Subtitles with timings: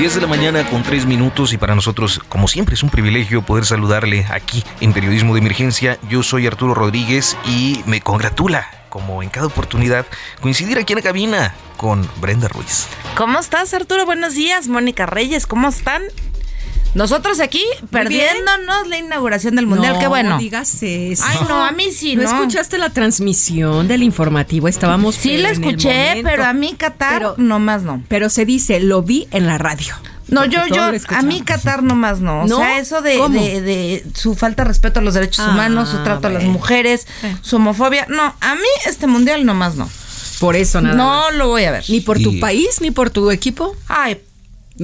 [0.00, 3.42] 10 de la mañana con 3 minutos y para nosotros, como siempre, es un privilegio
[3.42, 5.98] poder saludarle aquí en Periodismo de Emergencia.
[6.08, 10.06] Yo soy Arturo Rodríguez y me congratula, como en cada oportunidad,
[10.40, 12.86] coincidir aquí en la cabina con Brenda Ruiz.
[13.14, 14.06] ¿Cómo estás, Arturo?
[14.06, 14.68] Buenos días.
[14.68, 16.00] Mónica Reyes, ¿cómo están?
[16.94, 20.30] Nosotros aquí perdiéndonos la inauguración del mundial, qué bueno.
[20.30, 21.22] No digas eso.
[21.26, 22.22] Ay, no, a mí sí, ¿no?
[22.22, 24.66] ¿No escuchaste la transmisión del informativo?
[24.68, 28.02] Estábamos Sí la escuché, pero a mí Qatar nomás no.
[28.08, 29.94] Pero se dice, lo vi en la radio.
[30.28, 31.42] No, yo, yo, a mí.
[31.42, 32.42] Qatar nomás no.
[32.42, 32.56] O ¿No?
[32.58, 35.98] sea, eso de, de, de su falta de respeto a los derechos Ah, humanos, su
[36.04, 37.06] trato a las mujeres,
[37.42, 38.06] su homofobia.
[38.08, 39.88] No, a mí este mundial nomás no.
[40.38, 41.34] Por eso nada no más.
[41.34, 41.84] lo voy a ver.
[41.88, 43.74] Ni por tu Y- país, ni por tu equipo.
[43.88, 44.20] Ay,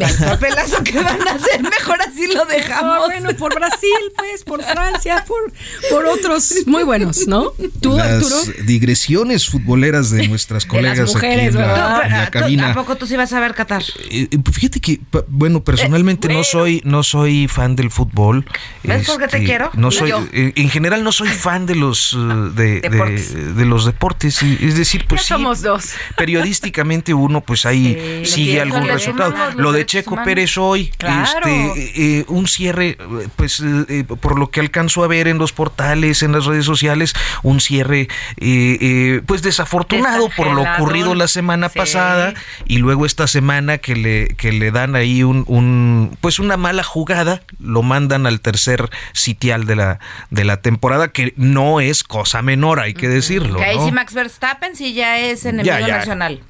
[0.05, 2.98] el papelazo que van a hacer, mejor así lo dejamos.
[2.98, 5.53] Ah, bueno, por Brasil, pues, por Francia, por,
[5.91, 7.53] por otros muy buenos, ¿no?
[7.80, 8.36] Tú, Arturo.
[8.36, 12.30] Las digresiones futboleras de nuestras De colegas las mujeres, aquí en la, la Pero, ¿tú-
[12.30, 12.70] cabina.
[12.70, 13.83] ¿A poco tú sí vas a ver Qatar?
[14.11, 18.44] Eh, eh, fíjate que, bueno, personalmente no soy no soy fan del fútbol.
[18.82, 19.70] Este, ¿Ves por qué te quiero?
[19.75, 20.26] No soy, yo.
[20.32, 22.16] eh, en general no soy fan de los eh,
[22.54, 23.56] de, de- Deportes.
[23.56, 24.43] de los deportes.
[24.43, 25.93] Es decir, pues Ya sí, somos dos.
[26.16, 29.34] periodísticamente uno pues ahí Sí, sigue algún resultado.
[29.56, 30.16] Lo de Checo.
[30.24, 31.47] Pérez hoy, Claro.
[31.48, 35.38] este, eh, un cierre, eh, pues eh, eh, por lo que alcanzo a ver en
[35.38, 41.14] los portales, en las redes sociales, un cierre eh, eh, pues desafortunado por lo ocurrido
[41.14, 41.78] la semana Sí.
[41.78, 42.34] pasada
[42.66, 46.82] y luego esta semana que le, que le dan ahí un, un pues una mala
[46.82, 49.98] jugada, lo mandan al tercer sitial de la,
[50.30, 53.58] de la temporada, que no es cosa menor, hay que decirlo.
[53.58, 53.86] Que ahí ¿no?
[53.86, 55.96] sí Max Verstappen sí ya es enemigo Ya, ya.
[55.98, 56.41] nacional.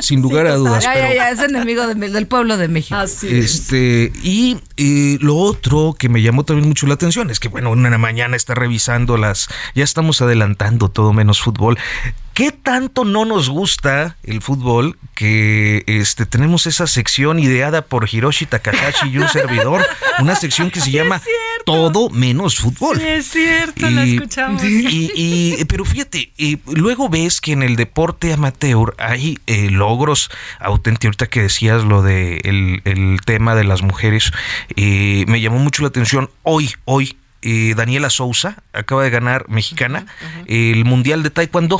[0.00, 0.82] Sin lugar a dudas.
[0.84, 2.96] Ya, pero- ya, ya, es enemigo de- del pueblo de México.
[2.96, 3.54] Así es.
[3.56, 7.70] Este, y eh, lo otro que me llamó también mucho la atención es que, bueno,
[7.70, 9.48] una mañana está revisando las.
[9.74, 11.78] Ya estamos adelantando todo menos fútbol.
[12.36, 18.44] ¿Qué tanto no nos gusta el fútbol que este, tenemos esa sección ideada por Hiroshi
[18.44, 19.82] Takahashi y un servidor?
[20.18, 21.22] Una sección que se llama
[21.64, 23.00] Todo menos fútbol.
[23.00, 24.20] es cierto, Y-
[24.66, 25.12] y-
[25.60, 30.30] y- pero fíjate, eh, luego ves que en el deporte amateur hay eh, logros
[30.60, 31.06] auténticos.
[31.06, 34.30] Ahorita que decías lo de el, el tema de las mujeres,
[34.76, 36.28] eh, me llamó mucho la atención.
[36.42, 37.16] Hoy, hoy,
[37.48, 40.06] eh, Daniela Souza acaba de ganar mexicana
[40.46, 41.78] el mundial de taekwondo,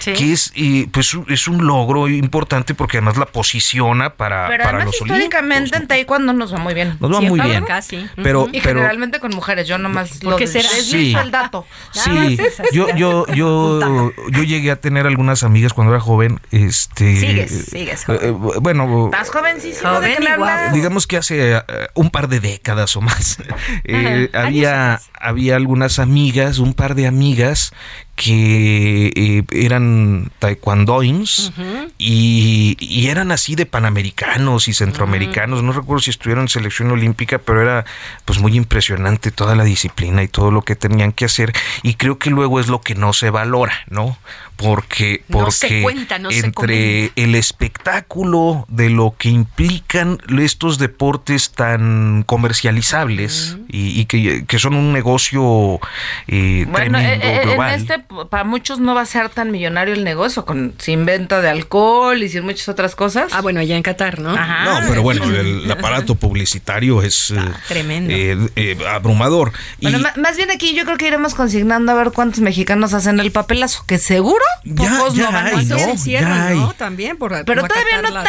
[0.00, 0.12] sí.
[0.12, 4.64] que es eh, pues un- es un logro importante porque además la posiciona para, Pero
[4.64, 6.96] para los históricamente olímpicos, en taekwondo nos va muy bien.
[7.00, 7.08] ¿no?
[7.08, 7.64] Nos va muy bien.
[7.64, 8.04] casi.
[8.16, 10.68] Pero, Y pero generalmente con mujeres, yo nomás ¿Por lo será?
[10.68, 11.24] deslizo Sí.
[11.24, 11.66] el dato.
[11.92, 12.36] Sí,
[12.72, 16.40] yo, yo, yo, yo llegué a tener algunas amigas cuando era joven.
[16.50, 18.20] Este, Sigues, sigues joven.
[18.22, 20.44] eh, eh, bueno, Estás jovencísimo, ¿de Joven guapo.
[20.44, 20.72] hablas?
[20.72, 21.62] digamos que hace eh,
[21.94, 23.38] un par de décadas o más,
[23.84, 27.72] eh, había, había algunas amigas, un par de amigas
[28.16, 31.52] que eh, eran taekwondoins
[31.98, 35.62] y, y eran así de panamericanos y centroamericanos.
[35.62, 37.84] No recuerdo si estuvieron en selección olímpica, pero era
[38.24, 41.52] pues muy impresionante toda la disciplina y todo lo que tenían que hacer.
[41.82, 44.16] Y creo que luego es lo que no se valora, ¿no?
[44.56, 50.78] Porque, No porque se cuenta, no se entre el espectáculo de lo que implican estos
[50.78, 55.80] deportes tan comercializables y, y que, que son un negocio
[56.28, 57.74] eh, Bueno, tremendo eh, en global.
[57.74, 61.48] este, para muchos no va a ser tan millonario el negocio, con sin venta de
[61.48, 63.32] alcohol y sin muchas otras cosas.
[63.32, 64.30] Ah, bueno, allá en Qatar, ¿no?
[64.30, 64.80] Ajá.
[64.80, 67.36] No, pero bueno, el, aparato publicitario es eh,
[67.68, 68.12] tremendo.
[68.12, 69.52] eh, eh, abrumador.
[69.80, 73.32] Bueno, más bien aquí yo creo que iremos consignando a ver cuántos mexicanos hacen el
[73.32, 76.22] papelazo, que seguro Ya- pocos ya no van a hacer.
[76.22, 76.34] ¿no?
[76.34, 76.58] hay.
[76.58, 76.72] ¿no?
[76.74, 78.26] También por Pero por todavía no tan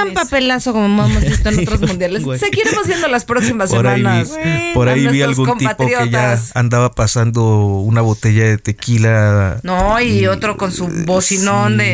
[0.00, 0.14] órdenes.
[0.14, 2.22] papelazo como hemos visto en otros mundiales.
[2.40, 4.30] Seguiremos viendo las próximas por ahí vi, semanas.
[4.74, 6.52] por ahí vi algún tipo que ya compatriotas.
[6.54, 9.15] andaba pasando una botella de tequila.
[9.62, 11.78] No, y otro con su bocinón Sí.
[11.78, 11.84] de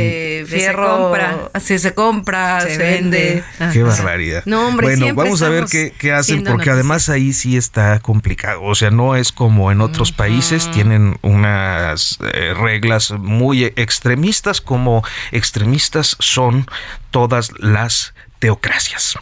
[0.43, 0.99] De se fierro.
[0.99, 1.39] compra.
[1.53, 3.45] Así se compra, se, Se vende.
[3.59, 3.73] vende.
[3.73, 3.89] Qué Ajá.
[3.89, 4.43] barbaridad.
[4.47, 8.63] No, hombre, bueno, vamos a ver qué, qué hacen, porque además ahí sí está complicado.
[8.63, 15.05] O sea, no es como en otros países, tienen unas eh, reglas muy extremistas, como
[15.31, 16.67] extremistas son
[17.11, 19.17] todas las teocracias.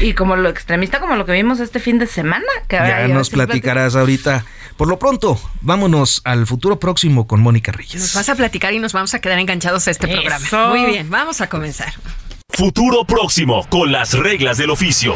[0.00, 2.44] Y como lo extremista, como lo que vimos este fin de semana.
[2.68, 4.44] Que Ya nos platicarás ahorita.
[4.76, 8.00] Por lo pronto, vámonos al futuro próximo con Mónica Reyes.
[8.00, 10.20] Nos vas a platicar y nos vamos a quedar enganchados a este Eso.
[10.20, 10.68] programa.
[10.68, 11.92] Muy bien, vamos a comenzar.
[12.50, 15.14] Futuro próximo con las reglas del oficio.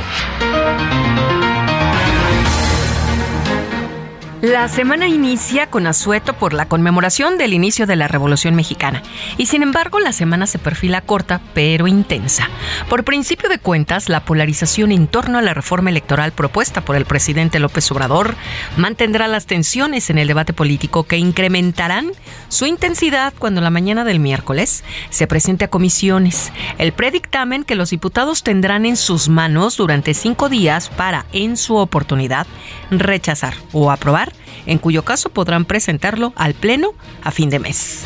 [4.41, 9.03] La semana inicia con asueto por la conmemoración del inicio de la Revolución Mexicana.
[9.37, 12.49] Y sin embargo, la semana se perfila corta, pero intensa.
[12.89, 17.05] Por principio de cuentas, la polarización en torno a la reforma electoral propuesta por el
[17.05, 18.37] presidente López Obrador
[18.77, 22.13] mantendrá las tensiones en el debate político que incrementarán
[22.49, 27.91] su intensidad cuando la mañana del miércoles se presente a comisiones el predictamen que los
[27.91, 32.47] diputados tendrán en sus manos durante cinco días para, en su oportunidad,
[32.93, 34.33] rechazar o aprobar,
[34.69, 36.93] en cuyo caso podrán presentarlo al Pleno
[37.23, 38.05] a fin de mes.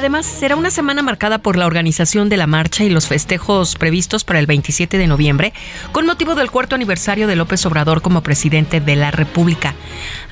[0.00, 4.24] Además, será una semana marcada por la organización de la marcha y los festejos previstos
[4.24, 5.52] para el 27 de noviembre,
[5.92, 9.74] con motivo del cuarto aniversario de López Obrador como presidente de la República.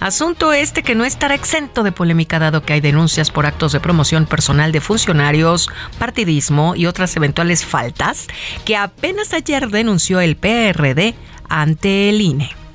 [0.01, 3.81] Asunto este que no estará exento de polémica dado que hay denuncias por actos de
[3.81, 8.27] promoción personal de funcionarios, partidismo y otras eventuales faltas
[8.65, 11.15] que apenas ayer denunció el PRD
[11.51, 12.68] ante el INE.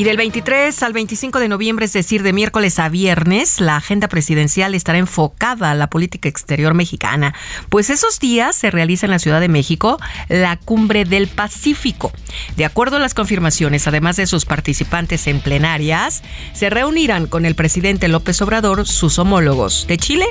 [0.00, 4.08] Y del 23 al 25 de noviembre, es decir, de miércoles a viernes, la agenda
[4.08, 7.34] presidencial estará enfocada a la política exterior mexicana,
[7.68, 9.98] pues esos días se realiza en la Ciudad de México
[10.30, 12.12] la Cumbre del Pacífico.
[12.56, 16.22] De acuerdo a las confirmaciones, además de sus participantes en plenarias,
[16.54, 20.24] se reunirán con el presidente López Obrador sus homólogos de Chile,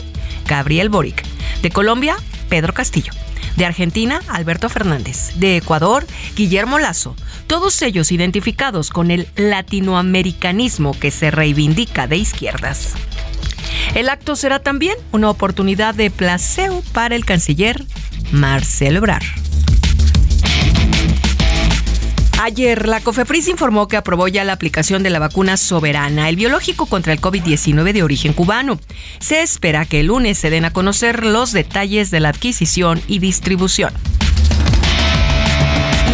[0.48, 1.24] Gabriel Boric,
[1.62, 2.18] de Colombia,
[2.50, 3.14] Pedro Castillo,
[3.56, 6.06] de Argentina, Alberto Fernández, de Ecuador,
[6.36, 7.16] Guillermo Lazo,
[7.48, 12.96] todos ellos identificados con el latinoamericanismo que se reivindica de izquierdas.
[13.96, 17.86] El acto será también una oportunidad de placeo para el canciller
[18.32, 19.49] Marcelo Ebrard.
[22.42, 26.86] Ayer, la COFEPRIS informó que aprobó ya la aplicación de la vacuna Soberana, el biológico
[26.86, 28.80] contra el COVID-19 de origen cubano.
[29.20, 33.20] Se espera que el lunes se den a conocer los detalles de la adquisición y
[33.20, 33.92] distribución.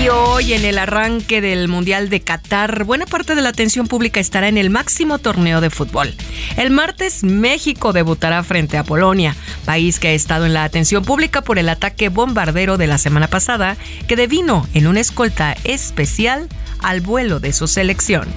[0.08, 4.48] Hoy, en el arranque del Mundial de Qatar, buena parte de la atención pública estará
[4.48, 6.14] en el máximo torneo de fútbol.
[6.58, 9.36] El martes, México debutará frente a Polonia,
[9.66, 13.28] país que ha estado en la atención pública por el ataque bombardero de la semana
[13.28, 16.50] pasada, que devino en una escolta especial
[16.80, 18.28] al vuelo de su selección.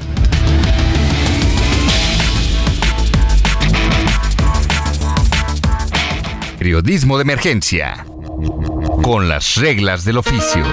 [6.58, 8.06] Periodismo de emergencia.
[9.02, 10.64] Con las reglas del oficio.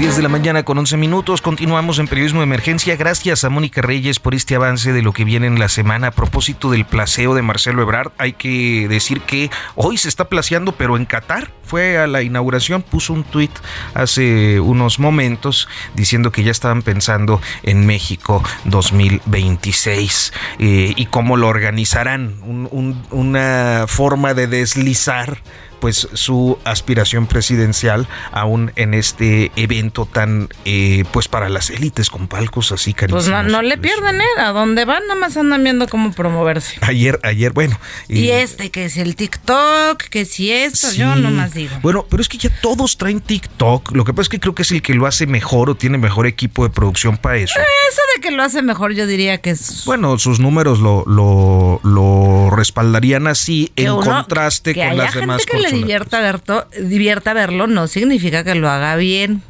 [0.00, 1.42] 10 de la mañana con 11 minutos.
[1.42, 2.96] Continuamos en Periodismo de Emergencia.
[2.96, 6.06] Gracias a Mónica Reyes por este avance de lo que viene en la semana.
[6.06, 10.72] A propósito del placeo de Marcelo Ebrard, hay que decir que hoy se está placeando,
[10.72, 11.52] pero en Qatar.
[11.64, 13.50] Fue a la inauguración, puso un tuit
[13.94, 21.46] hace unos momentos diciendo que ya estaban pensando en México 2026 eh, y cómo lo
[21.46, 22.36] organizarán.
[22.42, 25.42] Un- un- una forma de deslizar
[25.80, 32.28] pues su aspiración presidencial aún en este evento tan eh, pues para las élites con
[32.28, 33.24] palcos así carísimos.
[33.24, 34.24] Pues no, no le pierden, ¿eh?
[34.38, 36.76] A donde van, nada más andan viendo cómo promoverse.
[36.82, 37.78] Ayer, ayer, bueno.
[38.08, 41.20] Y eh, este, que es el TikTok, que si esto, yo sí.
[41.20, 41.74] nomás digo.
[41.82, 43.92] Bueno, pero es que ya todos traen TikTok.
[43.96, 45.98] Lo que pasa es que creo que es el que lo hace mejor o tiene
[45.98, 47.58] mejor equipo de producción para eso.
[47.58, 49.84] Eso de que lo hace mejor, yo diría que es.
[49.86, 55.14] Bueno, sus números lo, lo, lo respaldarían así que en uno- contraste que con las
[55.14, 55.42] demás
[55.76, 59.42] divierta, verto- divierta verlo, no significa que lo haga bien.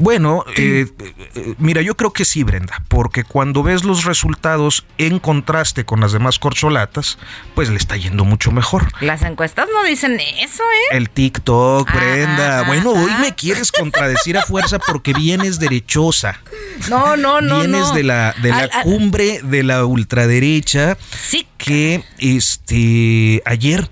[0.00, 0.86] Bueno, eh,
[1.34, 6.00] eh, mira, yo creo que sí, Brenda, porque cuando ves los resultados en contraste con
[6.00, 7.18] las demás corcholatas,
[7.54, 8.88] pues le está yendo mucho mejor.
[9.00, 10.96] Las encuestas no dicen eso, ¿eh?
[10.96, 12.60] El TikTok, Ah, Brenda.
[12.60, 13.18] ah, bueno, hoy ah.
[13.20, 16.40] me quieres contradecir a fuerza porque vienes derechosa.
[16.88, 17.60] No, no, no.
[17.60, 20.96] Vienes de la, de la cumbre de la ultraderecha.
[21.20, 21.46] Sí.
[21.58, 23.88] Que este ayer,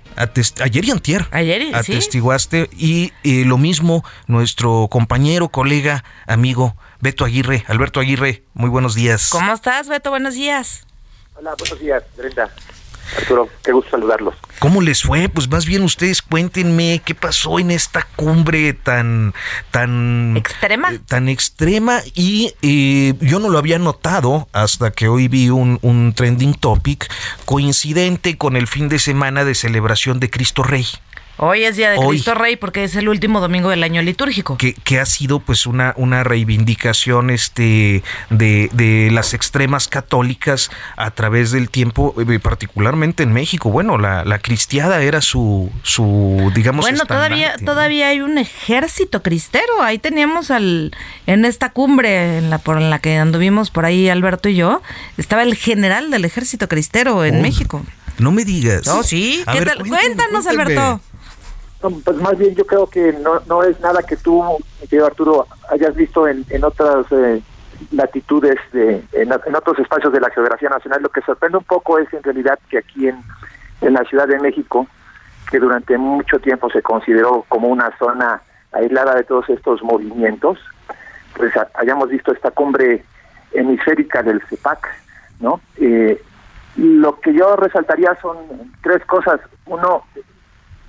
[0.61, 2.69] ayer y antier, ayer, atestiguaste.
[2.77, 5.90] Y eh, lo mismo nuestro compañero, colega,
[6.27, 7.63] amigo Beto Aguirre.
[7.67, 9.29] Alberto Aguirre, muy buenos días.
[9.29, 10.09] ¿Cómo estás, Beto?
[10.09, 10.85] Buenos días.
[11.35, 12.51] Hola, buenos días, Brenda.
[13.17, 14.35] Arturo, qué gusto saludarlos.
[14.59, 15.27] ¿Cómo les fue?
[15.27, 19.33] Pues más bien ustedes cuéntenme qué pasó en esta cumbre tan
[19.69, 25.27] tan extrema, eh, tan extrema y eh, yo no lo había notado hasta que hoy
[25.27, 27.11] vi un, un trending topic
[27.45, 30.85] coincidente con el fin de semana de celebración de Cristo Rey.
[31.43, 34.57] Hoy es Día de Cristo Rey porque es el último domingo del año litúrgico.
[34.57, 41.09] Que, que ha sido pues una, una reivindicación este de, de, las extremas católicas a
[41.09, 43.71] través del tiempo, eh, particularmente en México.
[43.71, 49.81] Bueno, la, la cristiada era su, su digamos, Bueno, todavía, todavía hay un ejército cristero.
[49.81, 50.95] Ahí teníamos al,
[51.25, 54.83] en esta cumbre en la, por la que anduvimos por ahí Alberto y yo,
[55.17, 57.83] estaba el general del ejército cristero en México.
[58.19, 58.85] No me digas.
[58.85, 59.43] No, sí.
[59.87, 61.01] Cuéntanos, Alberto.
[61.81, 64.43] Pues más bien yo creo que no, no es nada que tú,
[64.81, 67.41] querido Arturo, hayas visto en, en otras eh,
[67.91, 71.01] latitudes, de, en, otros espacios de la geografía nacional.
[71.01, 73.19] Lo que sorprende un poco es en realidad que aquí en,
[73.81, 74.87] en la Ciudad de México,
[75.49, 80.59] que durante mucho tiempo se consideró como una zona aislada de todos estos movimientos,
[81.35, 83.03] pues hayamos visto esta cumbre
[83.53, 84.87] hemisférica del CEPAC,
[85.39, 85.59] ¿no?
[85.77, 86.21] Eh,
[86.75, 88.37] lo que yo resaltaría son
[88.81, 89.41] tres cosas.
[89.65, 90.03] Uno,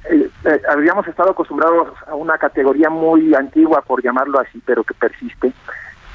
[0.05, 4.95] eh, eh, habíamos estado acostumbrados a una categoría muy antigua, por llamarlo así, pero que
[4.95, 5.53] persiste,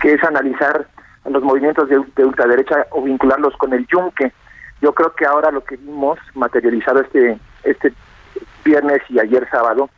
[0.02, 0.88] que es analizar
[1.26, 4.32] los movimientos de, ultraderecha o vincularlos con el yunque.
[4.82, 7.94] Yo creo que ahora lo que vimos materializado este este
[8.64, 9.90] viernes y ayer sábado,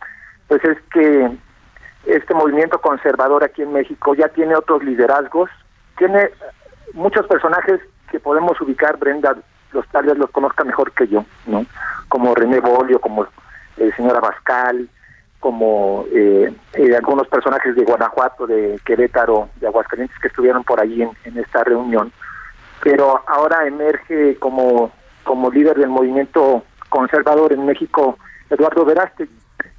[0.48, 1.30] pues es que
[2.06, 5.50] este movimiento conservador aquí en México ya tiene otros liderazgos,
[5.98, 6.30] tiene
[6.94, 9.36] muchos personajes que podemos ubicar, Brenda,
[9.74, 11.66] los tales los conozca mejor que yo, ¿no?
[12.08, 13.28] Como René Bolio, como
[13.80, 14.90] el señor Abascal,
[15.40, 21.02] como eh, eh, algunos personajes de Guanajuato, de Querétaro, de Aguascalientes que estuvieron por allí
[21.02, 22.12] en, esta reunión.
[22.84, 24.92] Pero ahora emerge como,
[25.24, 28.18] como líder del movimiento conservador en México
[28.50, 29.32] Eduardo Verástegui.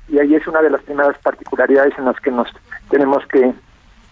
[0.09, 2.49] Y ahí es una de las primeras particularidades en las que nos
[2.88, 3.52] tenemos que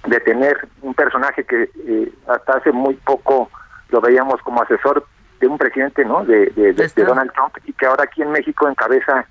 [0.07, 0.69] detener.
[0.83, 3.51] Un personaje que eh, hasta hace muy poco
[3.89, 5.07] lo veíamos como asesor
[5.41, 6.25] de un presidente, ¿no?
[6.25, 9.27] De, de, de Donald Trump y que ahora aquí en México encabeza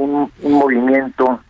[0.00, 1.40] un, movimiento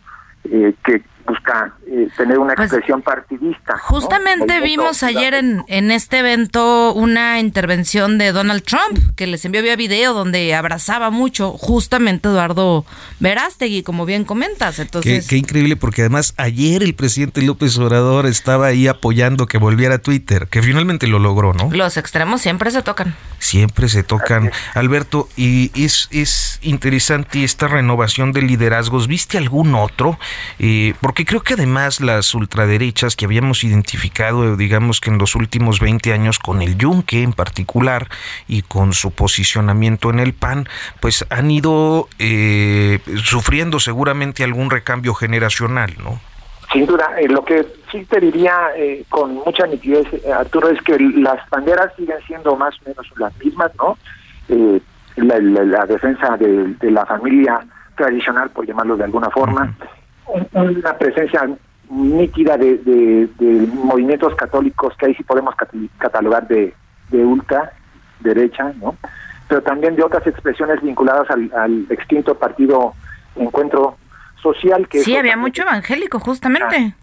[0.43, 3.77] eh, que busca eh, tener una pues, expresión partidista.
[3.79, 9.61] Justamente vimos ayer en, en este evento una intervención de Donald Trump, que les envió
[9.61, 12.85] vía video donde abrazaba mucho justamente Eduardo
[13.19, 14.79] Verástegui, como bien comentas.
[14.79, 15.27] Entonces...
[15.27, 19.97] Qué, increíble, porque además ayer el presidente López Obrador estaba ahí apoyando que volviera a
[19.99, 21.69] Twitter, que finalmente lo logró, ¿no?
[21.71, 23.15] Los extremos siempre se tocan.
[23.39, 24.51] Siempre se tocan.
[24.75, 29.07] Alberto, y es, es interesante esta renovación de liderazgos.
[29.07, 30.19] ¿Viste algún otro?
[30.59, 35.81] Eh, porque creo que además las ultraderechas que habíamos identificado, digamos que en los últimos
[35.81, 38.07] 20 años con el Yunque en particular
[38.47, 40.69] y con su posicionamiento en el PAN,
[41.01, 46.21] pues han ido eh, sufriendo seguramente algún recambio generacional, ¿no?
[46.71, 50.97] Sin duda, eh, lo que sí te diría eh, con mucha nitidez, Arturo, es que
[50.97, 53.97] las banderas siguen siendo más o menos las mismas, ¿no?
[55.17, 57.59] La, defensa de, la familia
[57.97, 59.75] tradicional, por llamarlo de alguna forma,
[60.53, 61.49] una presencia
[61.89, 65.53] nítida de, de, movimientos católicos que ahí sí podemos
[65.97, 66.73] catalogar de,
[67.09, 67.73] de ultra
[68.21, 68.95] derecha, ¿no?
[69.47, 72.93] Pero también de otras expresiones vinculadas al, extinto partido
[73.35, 73.97] Encuentro
[74.41, 76.95] Social que sí había mucho evangélico justamente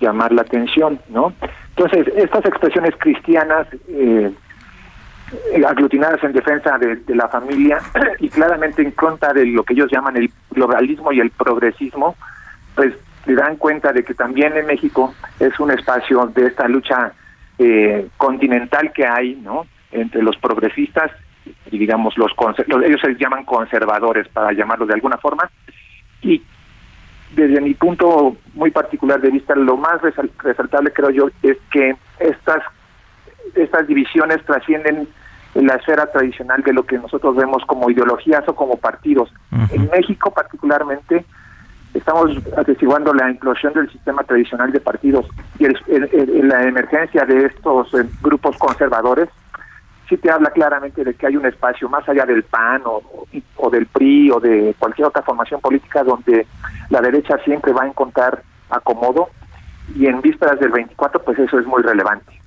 [0.00, 1.32] llamar la atención, ¿no?
[1.76, 4.32] Entonces estas expresiones cristianas eh,
[5.66, 7.78] aglutinadas en defensa de, de, la familia
[8.18, 12.16] y claramente en contra de lo que ellos llaman el pluralismo y el progresismo,
[12.80, 12.94] pues
[13.26, 17.12] se dan cuenta de que también en México es un espacio de esta lucha
[17.58, 19.66] eh, continental que hay, ¿no?
[19.92, 21.10] Entre los progresistas
[21.70, 22.32] y digamos los,
[22.82, 25.50] ellos se llaman conservadores para llamarlo de alguna forma
[26.22, 26.42] y
[27.34, 30.00] desde mi punto muy particular de vista lo más
[30.38, 32.62] resaltable creo yo es que estas
[33.56, 35.06] estas divisiones trascienden
[35.52, 39.30] la esfera tradicional de lo que nosotros vemos como ideologías o como partidos.
[39.72, 41.26] En México particularmente
[41.94, 45.26] estamos atestiguando la implosión del sistema tradicional de partidos
[45.58, 45.66] y
[46.42, 49.28] la emergencia de estos eh, grupos conservadores
[50.08, 53.70] sí te habla claramente de que hay un espacio más allá del PAN o, o,
[53.70, 56.46] del PRI o de cualquier otra formación política donde
[56.90, 59.28] la derecha siempre va a encontrar acomodo
[59.94, 62.40] y en vísperas del 24 pues eso es muy relevante.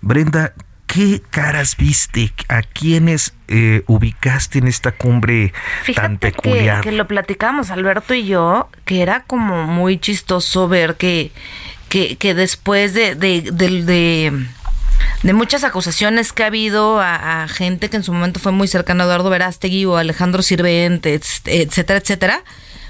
[0.00, 0.52] Brenda,
[0.92, 2.32] ¿qué caras viste?
[2.48, 5.52] ¿A quiénes eh, ubicaste en esta cumbre
[5.94, 6.82] tan peculiar?
[6.82, 11.30] Que, que lo platicamos Alberto y yo, que era como muy chistoso ver que,
[11.88, 14.46] que, que después de, de, de,
[15.22, 18.66] de muchas acusaciones que ha habido a, a, gente que en su momento fue muy
[18.66, 22.42] cercana a Eduardo Verástegui o Alejandro Sirvente, etcétera, etcétera,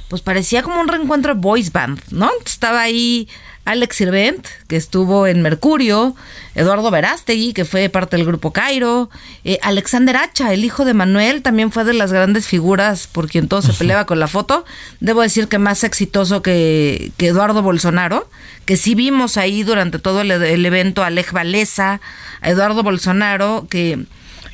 [0.08, 2.30] pues parecía como un reencuentro de voice band, ¿no?
[2.44, 3.28] Estaba ahí
[3.64, 6.16] Alex Sirvent, que estuvo en Mercurio,
[6.54, 9.10] Eduardo Verástegui, que fue parte del grupo Cairo,
[9.44, 13.48] eh, Alexander Hacha, el hijo de Manuel, también fue de las grandes figuras por quien
[13.48, 14.64] todo se peleaba con la foto.
[15.00, 18.28] Debo decir que más exitoso que, que Eduardo Bolsonaro,
[18.64, 22.00] que sí vimos ahí durante todo el, el evento a Alej Valesa,
[22.40, 24.04] a Eduardo Bolsonaro, que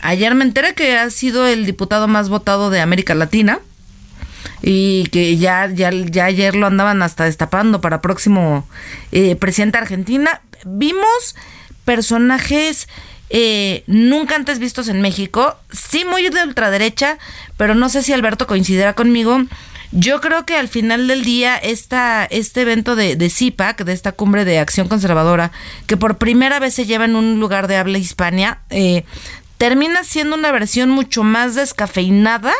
[0.03, 3.61] ayer me enteré que ha sido el diputado más votado de América Latina
[4.63, 8.67] y que ya, ya, ya ayer lo andaban hasta destapando para próximo
[9.13, 10.41] eh, presidente de Argentina.
[10.65, 11.37] Vimos
[11.85, 12.89] personajes
[13.31, 17.19] eh, nunca antes vistos en México, sí muy de ultraderecha,
[17.57, 19.45] pero no sé si Alberto coincidirá conmigo.
[19.93, 24.13] Yo creo que al final del día esta, este evento de, de CIPAC, de esta
[24.13, 25.53] cumbre de acción conservadora,
[25.87, 29.05] que por primera vez se lleva en un lugar de habla hispania, eh,
[29.59, 32.53] termina siendo una versión mucho más descafeinada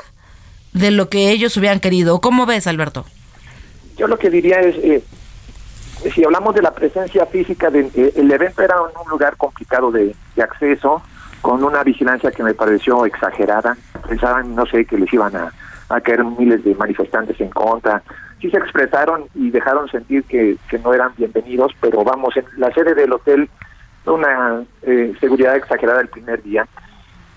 [0.77, 2.21] de lo que ellos hubieran querido.
[2.21, 3.07] ¿Cómo ves, Alberto?
[3.97, 5.03] Yo lo que diría es, eh,
[6.15, 9.91] si hablamos de la presencia física, de, eh, el evento era un, un lugar complicado
[9.91, 11.03] de, acceso,
[11.41, 13.77] con una vigilancia que me pareció exagerada.
[14.07, 15.53] Pensaban, no sé, que les iban a,
[16.03, 18.03] caer miles de manifestantes en contra.
[18.41, 22.71] Sí se expresaron y dejaron sentir que, que no eran bienvenidos, pero vamos, en la
[22.75, 23.49] sede del hotel,
[24.05, 26.67] una eh, seguridad exagerada el primer día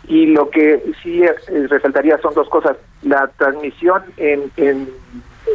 [0.09, 1.35] y lo que sí eh,
[1.69, 2.75] resaltaría son dos cosas.
[3.03, 4.89] La transmisión en, en,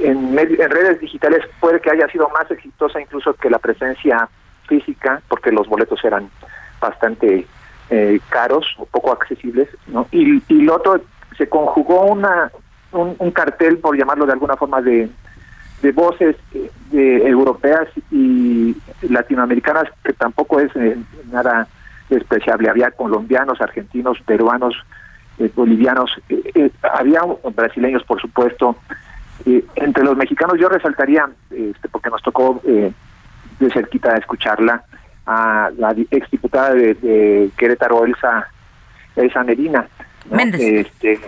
[0.01, 4.29] en, en, redes digitales puede que haya sido más exitosa incluso que la presencia
[4.69, 6.31] física, porque los boletos eran
[6.81, 7.47] bastante
[7.91, 9.69] eh, caros o poco accesibles.
[10.13, 11.01] Y, lo otro,
[11.37, 12.53] se conjugó una
[12.93, 15.11] un, cartel, por llamarlo de alguna forma, de,
[15.83, 20.71] de voces eh, de europeas y latinoamericanas, que tampoco es
[21.33, 21.67] nada
[22.09, 22.69] despreciable.
[22.69, 24.75] Había colombianos, argentinos, peruanos,
[25.39, 27.23] eh, bolivianos, eh, eh, había
[27.55, 28.77] brasileños, por supuesto.
[29.75, 34.85] entre los mexicanos yo resaltaría, este, porque nos tocó de cerquita escucharla,
[35.27, 38.47] a la ex diputada de, de Querétaro, Elsa,
[39.17, 39.87] Elsa Medina.
[40.31, 40.39] ¿no?
[40.39, 41.21] Este,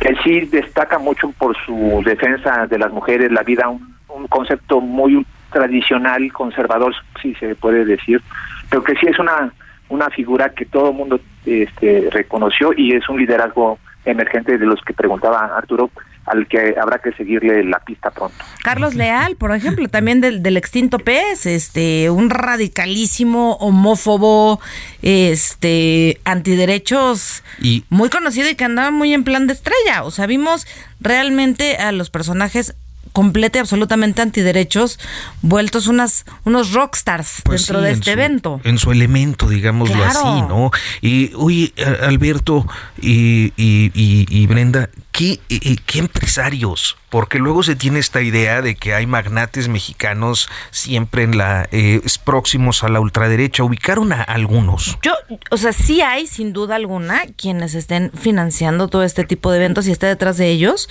[0.00, 4.80] que sí destaca mucho por su defensa de las mujeres, la vida, un, un concepto
[4.80, 8.22] muy tradicional, conservador, si se puede decir,
[8.70, 9.52] pero que sí es una
[9.90, 14.80] una figura que todo el mundo este, reconoció y es un liderazgo emergente de los
[14.80, 15.90] que preguntaba Arturo,
[16.26, 18.36] al que habrá que seguirle la pista pronto.
[18.62, 24.60] Carlos Leal, por ejemplo, también del, del extinto PES, este, un radicalísimo homófobo,
[25.02, 30.04] este, antiderechos, y muy conocido y que andaba muy en plan de estrella.
[30.04, 30.66] O sea, vimos
[31.00, 32.76] realmente a los personajes
[33.12, 34.98] completa y absolutamente antiderechos,
[35.42, 38.60] vueltos unas unos rockstars Pues dentro sí, de en este su- evento.
[38.64, 40.20] En su elemento, digámoslo Claro.
[40.20, 40.70] así, ¿no?
[41.02, 42.66] Y, oye, Alberto
[43.00, 45.38] y, y, y- y Brenda, ¿qué,
[45.84, 46.96] ¿qué empresarios?
[47.10, 52.00] Porque luego se tiene esta idea de que hay magnates mexicanos siempre en la eh,
[52.24, 53.62] próximos a la ultraderecha.
[53.62, 54.96] Ubicaron a algunos.
[55.02, 55.12] Yo,
[55.50, 59.86] o sea, sí hay, sin duda alguna, quienes estén financiando todo este tipo de eventos
[59.86, 60.88] y esté detrás de ellos,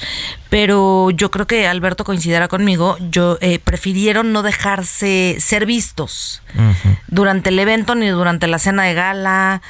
[0.50, 6.44] pero yo creo que Alberto coincidirá conmigo, yo eh, prefirieron no dejarse ser vistos
[7.08, 9.62] durante el evento ni durante la cena de gala.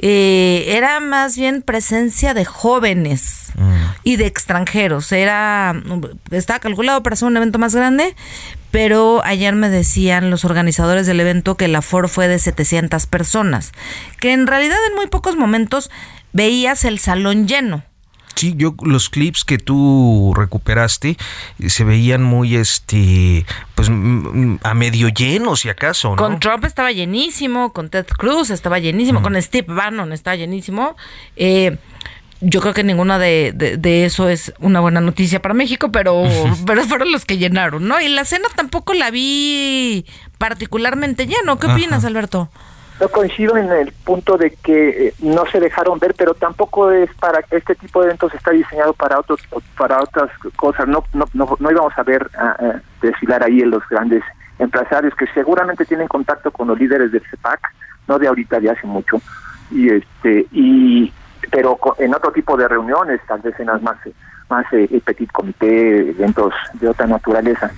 [0.00, 3.52] Eh, era más bien presencia de jóvenes
[4.04, 5.10] y de extranjeros.
[5.10, 5.74] Era
[6.30, 8.14] estaba calculado para ser un evento más grande,
[8.70, 13.72] pero ayer me decían los organizadores del evento que el aforo fue de 700 personas,
[14.20, 15.90] que en realidad en muy pocos momentos
[16.32, 17.82] veías el salón lleno.
[18.38, 21.16] Sí, yo los clips que tú recuperaste
[21.58, 26.16] eh, se veían muy, este, pues a medio llenos, si acaso, ¿no?
[26.16, 30.96] Con Trump estaba llenísimo, con Ted Cruz estaba llenísimo, con Steve Bannon estaba llenísimo.
[31.34, 31.78] Eh,
[32.40, 36.22] yo creo que ninguna de, de, de eso es una buena noticia para México, pero,
[36.66, 38.00] pero fueron los que llenaron, ¿no?
[38.00, 40.06] Y la cena tampoco la vi
[40.38, 41.58] particularmente lleno.
[41.58, 42.06] ¿Qué opinas, Ajá.
[42.06, 42.50] Alberto?
[43.00, 47.12] No coincido en el punto de que eh, no se dejaron ver, pero tampoco es
[47.14, 49.40] para este tipo de eventos está diseñado para otros
[49.76, 50.88] para otras cosas.
[50.88, 54.24] No no no, no íbamos a ver a, a desfilar ahí en los grandes
[54.58, 57.60] empresarios que seguramente tienen contacto con los líderes del CEPAC,
[58.08, 59.20] no de ahorita, de hace mucho.
[59.70, 61.12] Y este y
[61.50, 63.96] pero en otro tipo de reuniones, tal vez en las más
[64.50, 67.70] más eh, petit comité, eventos de otra naturaleza.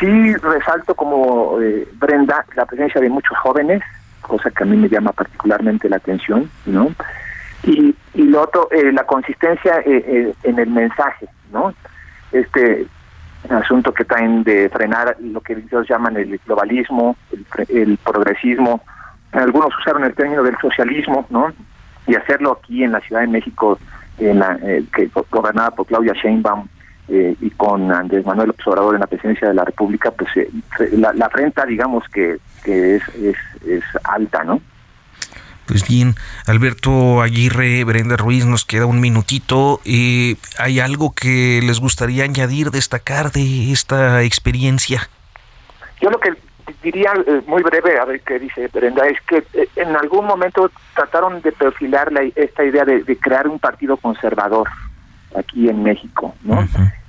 [0.00, 3.82] Sí resalto como eh, Brenda la presencia de muchos jóvenes,
[4.28, 6.92] cosa que a mí me llama particularmente la atención, ¿no?
[7.64, 11.74] Y, lo otro, eh, la consistencia eh, eh, en el mensaje, ¿no?
[12.30, 12.86] Este
[13.48, 17.16] asunto que traen de frenar lo que ellos llaman el globalismo,
[17.68, 18.82] el, progresismo,
[19.32, 21.52] algunos usaron el término del socialismo, ¿no?
[22.06, 23.78] Y hacerlo aquí en la Ciudad de México,
[24.18, 24.58] en la,
[24.94, 26.66] que gobernada por Claudia Sheinbaum,
[27.08, 30.30] y con Andrés Manuel Observador en la presidencia de la República, pues
[30.92, 34.60] la, la afrenta, digamos, que, que es, es, es alta, ¿no?
[35.68, 36.14] Pues bien,
[36.46, 39.82] Alberto Aguirre, Brenda Ruiz, nos queda un minutito.
[39.84, 45.10] Eh, ¿Hay algo que les gustaría añadir, destacar de esta experiencia?
[46.00, 46.30] Yo lo que
[46.82, 50.70] diría eh, muy breve, a ver qué dice Brenda, es que eh, en algún momento
[50.94, 54.68] trataron de perfilar la, esta idea de, crear un partido conservador
[55.36, 56.66] aquí en México, ¿no?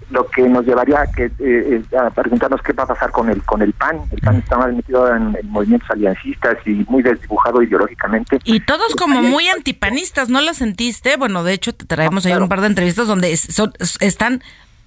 [0.10, 3.30] Lo que nos llevaría a, que, eh, eh, a preguntarnos qué va a pasar con
[3.30, 4.02] el con el PAN.
[4.12, 8.40] El PAN está mal metido en, movimientos aliancistas y muy desdibujado ideológicamente.
[8.44, 11.18] Y todos como muy antipanistas, ¿no lo sentiste?
[11.18, 14.42] Bueno, de hecho te traemos ahí un par de entrevistas donde son, están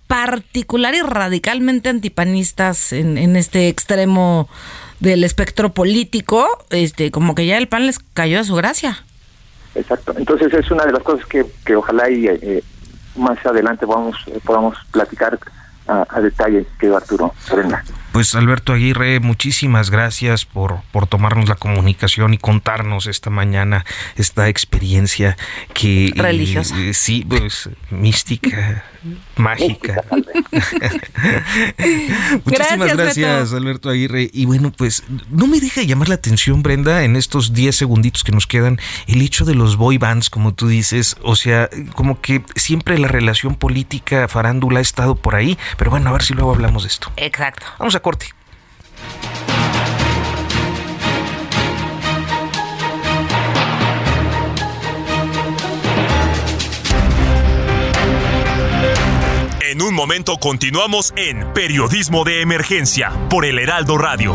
[0.07, 4.49] particular y radicalmente antipanistas en, en este extremo
[5.01, 9.05] del espectro político, este como que ya el PAN les cayó a su gracia.
[9.75, 10.15] Exacto.
[10.17, 12.63] Entonces es una de las cosas que, que ojalá y, eh,
[13.17, 15.39] más adelante podamos, eh, podamos platicar
[15.89, 17.35] a, detalle, que Arturo.
[17.51, 17.83] Brenda.
[18.13, 24.49] Pues Alberto Aguirre, muchísimas gracias por, por tomarnos la comunicación y contarnos esta mañana esta
[24.49, 25.37] experiencia
[25.73, 26.09] que...
[26.09, 26.75] Eh, Religiosa.
[26.93, 28.85] sí, pues mística,
[29.37, 30.05] mágica.
[32.45, 34.29] muchísimas gracias, Alberto Aguirre.
[34.33, 38.33] Y bueno, pues no me deja llamar la atención, Brenda, en estos 10 segunditos que
[38.33, 42.45] nos quedan, el hecho de los boy bands, como tú dices, o sea, como que
[42.57, 46.53] siempre la relación política, farándula ha estado por ahí, pero bueno, a ver si luego
[46.53, 47.11] hablamos de esto.
[47.17, 47.67] Exacto.
[47.79, 48.02] Vamos a
[59.61, 64.35] En un momento continuamos en Periodismo de Emergencia por el Heraldo Radio.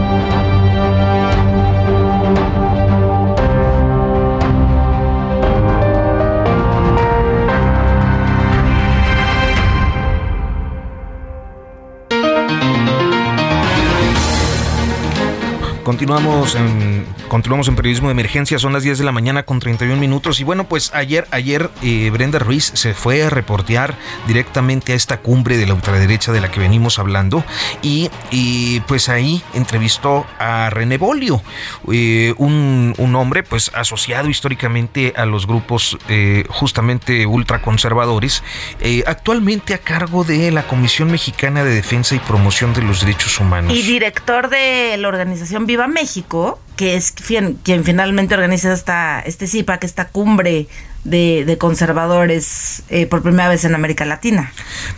[15.91, 19.99] Continuamos en, continuamos en periodismo de emergencia, son las 10 de la mañana con 31
[19.99, 24.95] minutos y bueno, pues ayer, ayer eh, Brenda Ruiz se fue a reportear directamente a
[24.95, 27.43] esta cumbre de la ultraderecha de la que venimos hablando
[27.81, 28.09] y,
[28.87, 31.43] pues ahí entrevistó a René Bolio,
[31.91, 38.43] eh, un, hombre pues asociado históricamente a los grupos eh, justamente ultraconservadores,
[39.05, 43.73] actualmente a cargo de la Comisión Mexicana de Defensa y Promoción de los Derechos Humanos.
[43.75, 49.83] Y director de la organización Viva México, que es quien, finalmente organiza esta, este CIPAC,
[49.83, 50.67] esta cumbre
[51.03, 54.51] de, conservadores eh, por primera vez en América Latina.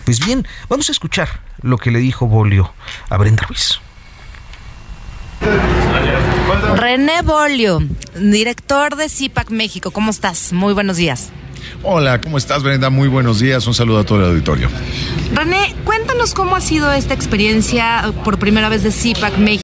[0.06, 2.74] Pues bien, vamos a escuchar lo que le dijo Bolio
[3.10, 3.80] a Brenda Ruiz.
[6.76, 7.82] René Bolio,
[8.15, 10.54] director de CIPAC México, ¿cómo estás?
[10.54, 11.32] Muy buenos días.
[11.82, 12.89] Hola, ¿cómo estás, Brenda?
[12.89, 13.67] Muy buenos días.
[13.67, 14.69] Un saludo a todo el auditorio.
[15.34, 19.63] René, cuéntanos cómo ha sido esta experiencia por primera vez de CIPAC México.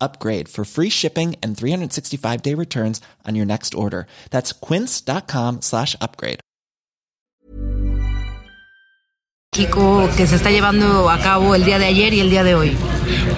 [0.00, 4.06] upgrade for free shipping and 365 day returns on your next order.
[4.30, 6.40] That's quince.com slash upgrade.
[9.56, 12.54] México que se está llevando a cabo el día de ayer y el día de
[12.54, 12.76] hoy.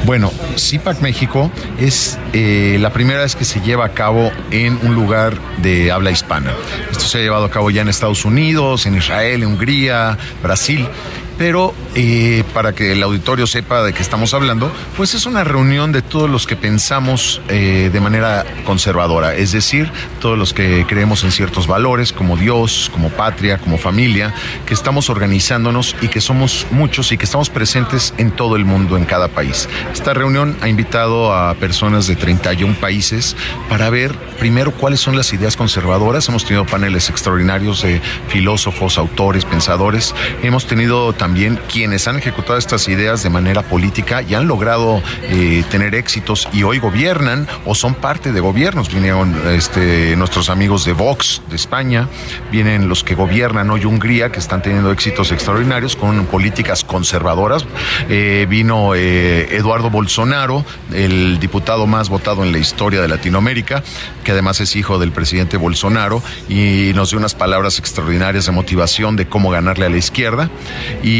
[0.05, 4.97] Bueno, CIPAC México es eh, la primera vez que se lleva a cabo en un
[4.97, 6.57] lugar de habla hispana.
[6.91, 10.89] Esto se ha llevado a cabo ya en Estados Unidos, en Israel, en Hungría, Brasil
[11.39, 15.93] pero eh, para que el auditorio sepa de qué estamos hablando, pues es una reunión
[15.93, 21.23] de todos los que pensamos eh, de manera conservadora, es decir, todos los que creemos
[21.25, 24.35] en ciertos valores como Dios, como patria, como familia,
[24.67, 28.97] que estamos organizándonos y que somos muchos y que estamos presentes en todo el mundo,
[28.97, 29.69] en cada país.
[29.93, 33.37] Esta reunión ha invitado a personas de 31 países
[33.69, 36.29] para ver primero cuáles son las ideas conservadoras.
[36.29, 40.15] Hemos tenido paneles extraordinarios de filósofos, autores, pensadores.
[40.43, 45.95] Hemos tenido quienes han ejecutado estas ideas de manera política y han logrado eh, tener
[45.95, 48.93] éxitos y hoy gobiernan o son parte de gobiernos.
[48.93, 52.09] Vinieron este, nuestros amigos de Vox de España,
[52.51, 57.65] vienen los que gobiernan hoy Hungría, que están teniendo éxitos extraordinarios con políticas conservadoras.
[58.09, 63.83] Eh, vino eh, Eduardo Bolsonaro, el diputado más votado en la historia de Latinoamérica,
[64.25, 69.17] que además es hijo del presidente Bolsonaro y nos dio unas palabras extraordinarias de motivación
[69.17, 70.51] de cómo ganarle a la izquierda.
[71.03, 71.18] Y,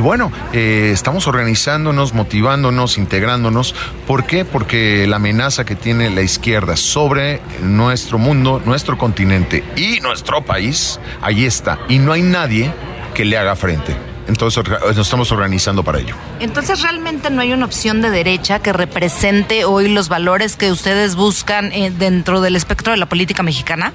[0.00, 3.74] bueno, eh, estamos organizándonos, motivándonos, integrándonos.
[4.06, 4.44] ¿Por qué?
[4.44, 10.98] Porque la amenaza que tiene la izquierda sobre nuestro mundo, nuestro continente y nuestro país,
[11.20, 11.78] ahí está.
[11.88, 12.72] Y no hay nadie
[13.14, 13.96] que le haga frente.
[14.28, 16.14] Entonces nos estamos organizando para ello.
[16.38, 21.16] Entonces realmente no hay una opción de derecha que represente hoy los valores que ustedes
[21.16, 23.94] buscan eh, dentro del espectro de la política mexicana.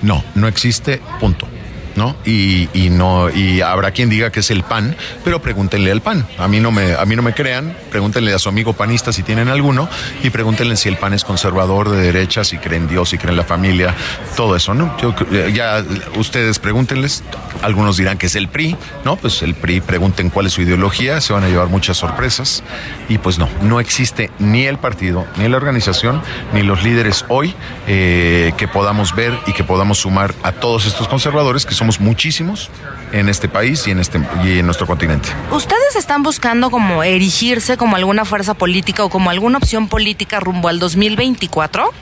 [0.00, 1.48] No, no existe, punto.
[1.96, 2.16] ¿No?
[2.24, 6.26] Y, y, no, y habrá quien diga que es el PAN, pero pregúntenle al PAN.
[6.38, 9.22] A mí no me, a mí no me crean, pregúntenle a su amigo panista si
[9.22, 9.88] tienen alguno,
[10.22, 13.30] y pregúntenle si el PAN es conservador de derecha, si creen en Dios, si creen
[13.30, 13.94] en la familia,
[14.36, 14.96] todo eso, ¿no?
[14.98, 15.14] Yo,
[15.52, 15.84] ya
[16.16, 17.22] ustedes pregúntenles,
[17.62, 19.16] algunos dirán que es el PRI, ¿no?
[19.16, 22.62] Pues el PRI, pregunten cuál es su ideología, se van a llevar muchas sorpresas.
[23.08, 27.54] Y pues no, no existe ni el partido, ni la organización, ni los líderes hoy
[27.86, 32.00] eh, que podamos ver y que podamos sumar a todos estos conservadores que son somos
[32.00, 32.70] muchísimos
[33.12, 35.28] en este país y en, este, y en nuestro continente.
[35.52, 40.68] ¿Ustedes están buscando como erigirse como alguna fuerza política o como alguna opción política rumbo
[40.68, 41.92] al 2024?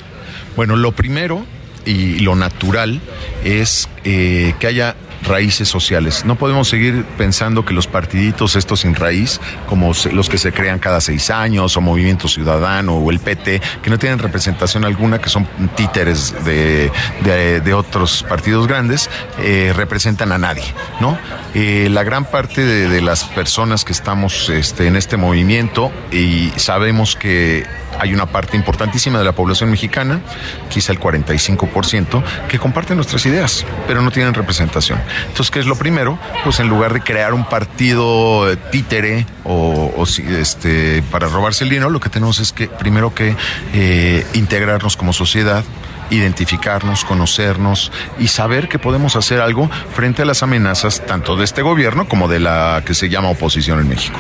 [0.55, 1.45] Bueno, lo primero
[1.85, 3.01] y lo natural
[3.43, 6.25] es eh, que haya raíces sociales.
[6.25, 10.79] No podemos seguir pensando que los partiditos estos sin raíz, como los que se crean
[10.79, 15.29] cada seis años, o Movimiento Ciudadano, o el PT, que no tienen representación alguna, que
[15.29, 16.91] son títeres de,
[17.23, 19.09] de, otros partidos grandes,
[19.39, 20.65] eh, representan a nadie,
[21.01, 21.17] ¿no?
[21.55, 27.17] Eh, la gran parte de, las personas que estamos este, en este movimiento y sabemos
[27.17, 27.67] que
[27.99, 30.21] hay una parte importantísima de la población mexicana,
[30.69, 35.01] quizá el 45%, que comparten nuestras ideas, pero no tienen representación.
[35.29, 36.19] Entonces, ¿qué es lo primero?
[36.45, 40.05] Pues en lugar de crear un partido eh, títere o,
[40.39, 43.37] este, para robarse el dinero, lo que tenemos es que primero que
[43.73, 45.65] eh, integrarnos como sociedad,
[46.11, 51.63] identificarnos, conocernos y saber que podemos hacer algo frente a las amenazas tanto de este
[51.63, 54.19] gobierno como de la que se llama oposición en México.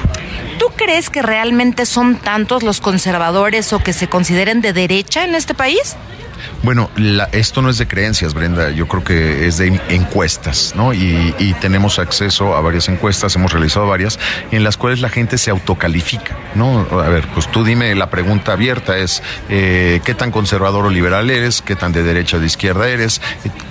[0.82, 5.36] ¿Tú crees que realmente son tantos los conservadores o que se consideren de derecha en
[5.36, 5.96] este país?
[6.64, 6.90] Bueno,
[7.30, 10.92] esto no es de creencias, Brenda, yo creo que es de encuestas, ¿no?
[10.92, 14.18] Y, tenemos acceso a varias encuestas, hemos realizado varias,
[14.50, 16.84] en las cuales la gente se autocalifica, ¿no?
[16.90, 21.30] A ver, pues tú dime, la pregunta abierta es, eh, ¿qué tan conservador o liberal
[21.30, 21.62] eres?
[21.62, 23.20] ¿Qué tan de derecha o de izquierda eres?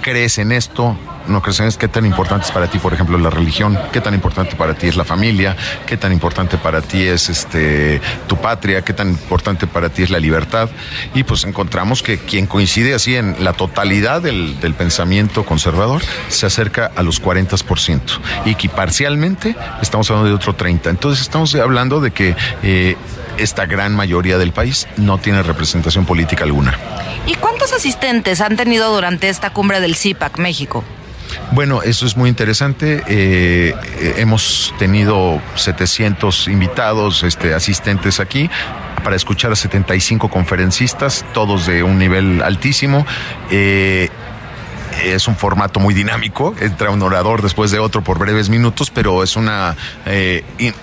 [0.02, 0.98] ¿Crees en esto?
[1.28, 4.14] No crees es qué tan importante es para ti, por ejemplo, la religión, qué tan
[4.14, 5.56] importante para ti es la familia,
[5.86, 10.10] qué tan importante para ti es este tu patria, qué tan importante para ti es
[10.10, 10.70] la libertad.
[11.14, 16.92] Y pues encontramos que quien coincide así en la totalidad del, pensamiento conservador se acerca
[16.96, 18.02] a los 40%
[18.46, 20.90] y que parcialmente estamos hablando de otro 30%.
[20.90, 22.96] Entonces estamos hablando de que eh,
[23.38, 26.78] esta gran mayoría del país no tiene representación política alguna.
[27.26, 30.84] ¿Y cuántos asistentes han tenido durante esta cumbre del CIPAC México?
[31.52, 33.04] Bueno, eso es muy interesante.
[33.08, 38.50] Eh, eh, hemos tenido 700 invitados, este, asistentes aquí
[39.04, 43.06] para escuchar a 75 conferencistas, todos de un nivel altísimo.
[43.50, 44.08] Eh,
[45.04, 49.24] es un formato muy dinámico, entra un orador después de otro por breves minutos, pero
[49.24, 49.76] es una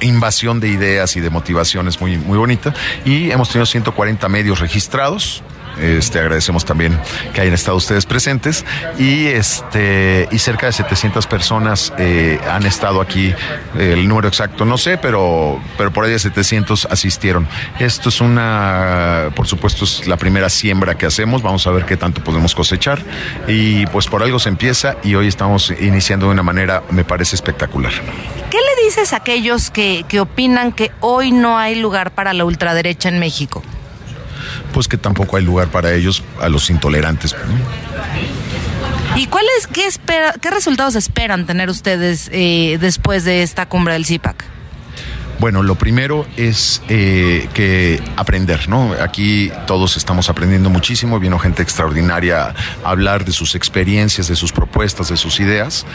[0.00, 2.74] invasión de ideas y de motivaciones muy, muy bonita.
[3.06, 5.42] Y hemos tenido 140 medios registrados,
[5.80, 6.98] este, agradecemos también
[7.32, 8.64] que hayan estado ustedes presentes
[8.98, 13.34] y este y cerca de 700 personas eh, han estado aquí.
[13.78, 17.46] El número exacto no sé, pero pero por ahí de 700 asistieron.
[17.78, 21.42] Esto es una, por supuesto, es la primera siembra que hacemos.
[21.42, 23.02] Vamos a ver qué tanto podemos cosechar
[23.46, 27.36] y pues por algo se empieza y hoy estamos iniciando de una manera, me parece
[27.36, 27.92] espectacular.
[28.50, 32.44] ¿Qué le dices a aquellos que, que opinan que hoy no hay lugar para la
[32.44, 33.62] ultraderecha en México?
[34.72, 37.34] Pues que tampoco hay lugar para ellos, a los intolerantes.
[39.16, 44.04] ¿Y cuáles, qué, espera, qué resultados esperan tener ustedes eh, después de esta cumbre del
[44.04, 44.44] CIPAC?
[45.40, 48.92] Bueno, lo primero es eh, que aprender, ¿no?
[49.00, 52.54] Aquí todos estamos aprendiendo muchísimo, vino gente extraordinaria
[52.84, 55.86] a hablar de sus experiencias, de sus propuestas, de sus ideas.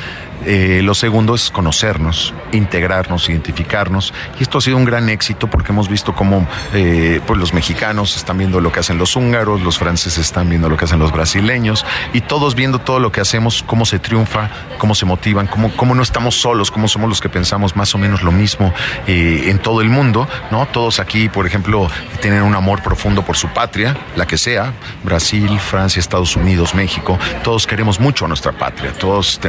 [0.46, 4.14] Eh, lo segundo es conocernos, integrarnos, identificarnos.
[4.40, 8.18] Y esto ha sido un gran éxito porque hemos visto cómo eh, pues los mexicanos
[8.18, 11.12] están viendo lo que hacen los húngaros, los franceses están viendo lo que hacen los
[11.12, 15.72] brasileños y todos viendo todo lo que hacemos, cómo se triunfa, cómo se motivan, cómo,
[15.76, 18.74] cómo no estamos solos, cómo somos los que pensamos más o menos lo mismo
[19.08, 20.28] eh, en todo el mundo.
[20.52, 20.66] ¿no?
[20.68, 21.90] Todos aquí, por ejemplo,
[22.22, 27.18] tienen un amor profundo por su patria, la que sea, Brasil, Francia, Estados Unidos, México.
[27.44, 29.40] Todos queremos mucho a nuestra patria, todos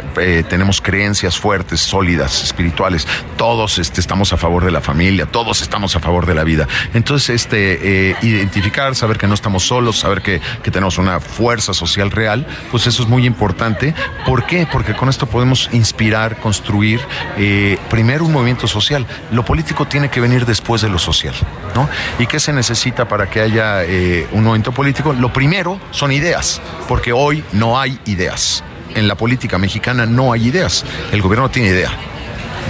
[0.49, 3.09] tenemos creencias fuertes, sólidas, espirituales.
[3.37, 6.69] Todos este, estamos a favor de la familia, todos estamos a favor de la vida.
[6.93, 11.73] Entonces, este, eh, identificar, saber que no estamos solos, saber que, que, tenemos una fuerza
[11.73, 13.95] social real, pues eso es muy importante.
[14.27, 14.69] ¿Por qué?
[14.71, 17.01] Porque con esto podemos inspirar, construir,
[17.39, 19.07] eh, primero un movimiento social.
[19.33, 21.35] Lo político tiene que venir después de lo social,
[21.75, 21.89] ¿no?
[22.19, 25.15] ¿Y qué se necesita para que haya eh, un movimiento político?
[25.15, 28.63] Lo primero son ideas, porque hoy no hay ideas
[28.95, 30.85] en la política mexicana no hay ideas.
[31.13, 31.91] El gobierno no tiene idea.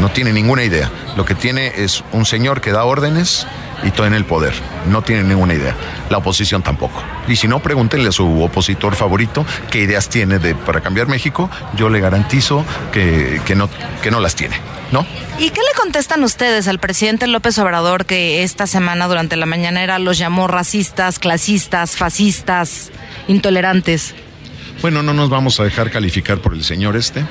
[0.00, 0.90] No tiene ninguna idea.
[1.16, 3.46] Lo que tiene es un señor que da órdenes
[3.84, 4.52] y todo en el poder.
[4.88, 5.74] No tiene ninguna idea.
[6.10, 7.02] La oposición tampoco.
[7.28, 11.50] Y si no, pregúntenle a su opositor favorito qué ideas tiene de, para cambiar México.
[11.76, 13.68] Yo le garantizo que, que, no,
[14.02, 14.56] que no las tiene.
[14.90, 15.06] ¿No?
[15.38, 19.98] ¿Y qué le contestan ustedes al presidente López Obrador que esta semana durante la mañanera
[19.98, 22.90] los llamó racistas, clasistas, fascistas,
[23.26, 24.14] intolerantes?
[24.85, 27.25] Bueno, no nos vamos a dejar calificar por el señor este,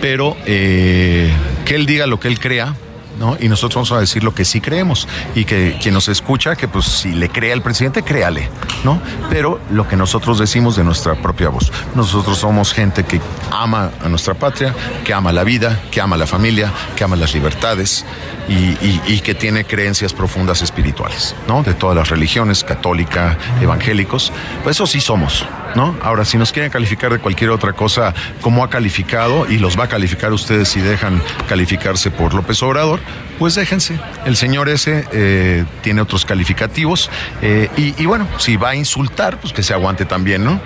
[0.00, 1.30] pero eh,
[1.66, 2.74] que él diga lo que él crea,
[3.18, 3.36] ¿no?
[3.38, 6.68] Y nosotros vamos a decir lo que sí creemos y que quien nos escucha, que
[6.68, 8.48] pues si le cree al presidente, créale,
[8.82, 8.98] ¿no?
[9.28, 11.70] Pero lo que nosotros decimos de nuestra propia voz.
[11.94, 16.26] Nosotros somos gente que ama a nuestra patria, que ama la vida, que ama la
[16.26, 18.06] familia, que ama las libertades
[18.48, 21.62] y, que tiene creencias profundas espirituales, ¿no?
[21.62, 24.32] De todas las religiones, católica, evangélicos.
[24.64, 25.44] Pues eso sí somos,
[25.76, 25.94] ¿no?
[26.02, 29.84] Ahora, si nos quieren calificar de cualquier otra cosa, como ha calificado, y los va
[29.84, 33.00] a calificar ustedes si dejan calificarse por López Obrador,
[33.38, 34.00] pues déjense.
[34.24, 37.10] El señor ese eh, tiene otros calificativos
[37.42, 40.60] eh, y, y bueno, si va a insultar, pues que se aguante también, ¿no?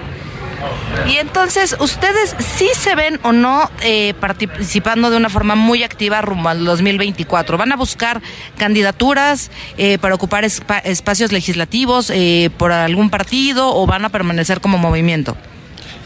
[1.09, 6.20] Y entonces, ¿ustedes sí se ven o no eh, participando de una forma muy activa
[6.20, 7.57] rumbo al 2024?
[7.59, 8.20] ¿Van a buscar
[8.59, 14.79] candidaturas eh, para ocupar espacios legislativos eh, por algún partido o van a permanecer como
[14.79, 15.37] movimiento?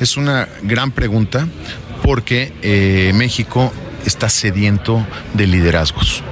[0.00, 1.46] Es una gran pregunta
[2.02, 3.72] porque México
[4.04, 6.22] está sediento de liderazgos.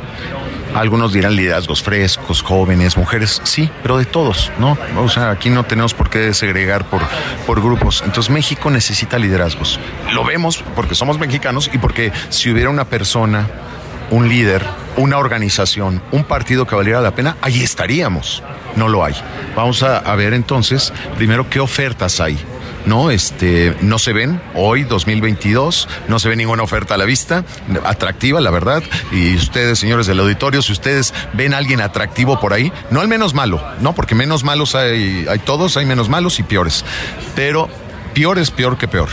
[0.75, 4.79] Algunos dirán liderazgos frescos, jóvenes, mujeres, sí, pero de todos, ¿no?
[4.97, 7.03] O sea, aquí no tenemos por qué segregar por,
[7.47, 8.03] por grupos.
[8.07, 9.79] Entonces México necesita liderazgos.
[10.13, 13.49] Lo vemos porque somos mexicanos y porque si hubiera una persona,
[14.11, 14.65] un líder,
[14.97, 18.43] una organización, un partido que valiera la pena, ahí estaríamos.
[18.75, 19.15] No lo hay.
[19.55, 22.39] Vamos a, a ver entonces, primero, qué ofertas hay
[22.87, 23.11] ¿no?
[23.11, 27.45] Este, no se ven hoy, 2022, no se ve ninguna oferta a la vista,
[27.85, 28.83] atractiva, la verdad.
[29.11, 33.09] Y ustedes, señores del auditorio, si ustedes ven a alguien atractivo por ahí, no al
[33.09, 33.95] menos malo, ¿no?
[33.95, 36.85] Porque menos malos hay, hay todos, hay menos malos y peores.
[37.35, 37.69] Pero
[38.15, 39.09] peor es peor que peor.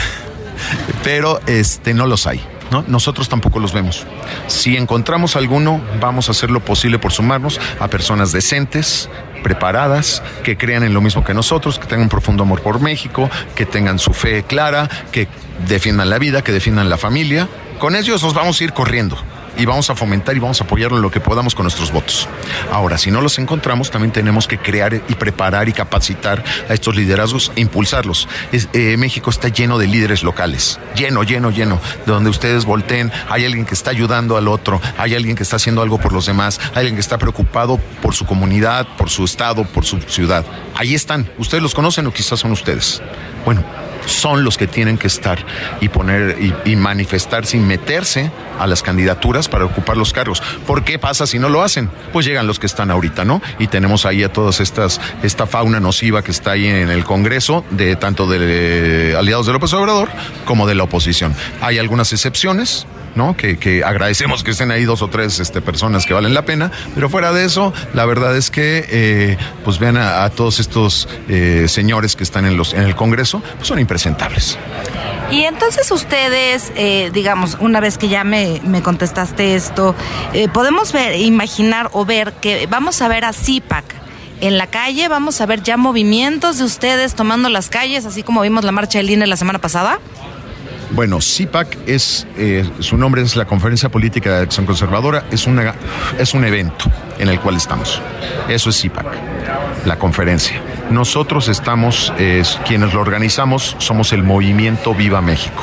[1.02, 2.53] Pero este, no los hay.
[2.74, 2.84] ¿No?
[2.88, 4.04] Nosotros tampoco los vemos.
[4.48, 9.08] Si encontramos alguno, vamos a hacer lo posible por sumarnos a personas decentes,
[9.44, 13.30] preparadas, que crean en lo mismo que nosotros, que tengan un profundo amor por México,
[13.54, 15.28] que tengan su fe clara, que
[15.68, 17.46] defiendan la vida, que defiendan la familia.
[17.78, 19.16] Con ellos nos vamos a ir corriendo
[19.56, 22.28] y vamos a fomentar y vamos a apoyarlo en lo que podamos con nuestros votos.
[22.70, 26.96] Ahora, si no los encontramos, también tenemos que crear y preparar y capacitar a estos
[26.96, 28.28] liderazgos e impulsarlos.
[28.52, 33.44] Eh, México está lleno de líderes locales, lleno, lleno, lleno, de donde ustedes volteen, hay
[33.44, 36.60] alguien que está ayudando al otro, hay alguien que está haciendo algo por los demás,
[36.72, 40.44] hay alguien que está preocupado por su comunidad, por su estado, por su ciudad.
[40.74, 43.02] Ahí están, ustedes los conocen o quizás son ustedes.
[43.44, 43.64] Bueno,
[44.06, 45.44] son los que tienen que estar
[45.80, 50.42] y poner y, manifestar sin meterse a las candidaturas para ocupar los cargos.
[50.66, 51.88] ¿Por qué pasa si no lo hacen?
[52.12, 53.40] Pues llegan los que están ahorita, ¿no?
[53.58, 57.64] Y tenemos ahí a todas estas, esta fauna nociva que está ahí en el Congreso,
[57.70, 60.08] de tanto de aliados de López Obrador
[60.44, 61.34] como de la oposición.
[61.60, 63.36] Hay algunas excepciones, ¿no?
[63.36, 67.08] Que, agradecemos que estén ahí dos o tres este, personas que valen la pena, pero
[67.08, 72.16] fuera de eso, la verdad es que, eh, pues vean a, todos estos eh, señores
[72.16, 74.58] que están en, los, en el Congreso, pues son impresentables.
[75.30, 79.94] Y entonces ustedes, eh, digamos, una vez que ya me, me contestaste esto,
[80.52, 84.04] podemos ver, imaginar o ver que vamos a ver a CIPAC
[84.40, 85.08] en la calle?
[85.08, 88.98] ¿Vamos a ver ya movimientos de ustedes tomando las calles, así como vimos la marcha
[88.98, 89.98] del INE la semana pasada?
[90.90, 95.74] Bueno, CIPAC es, eh, su nombre es la Conferencia Política de Acción Conservadora, es, una,
[96.18, 96.84] es un evento
[97.18, 98.00] en el cual estamos.
[98.48, 99.06] Eso es CIPAC,
[99.86, 100.60] la conferencia.
[100.90, 102.12] Nosotros estamos,
[102.66, 105.62] quienes lo organizamos, somos el movimiento Viva México.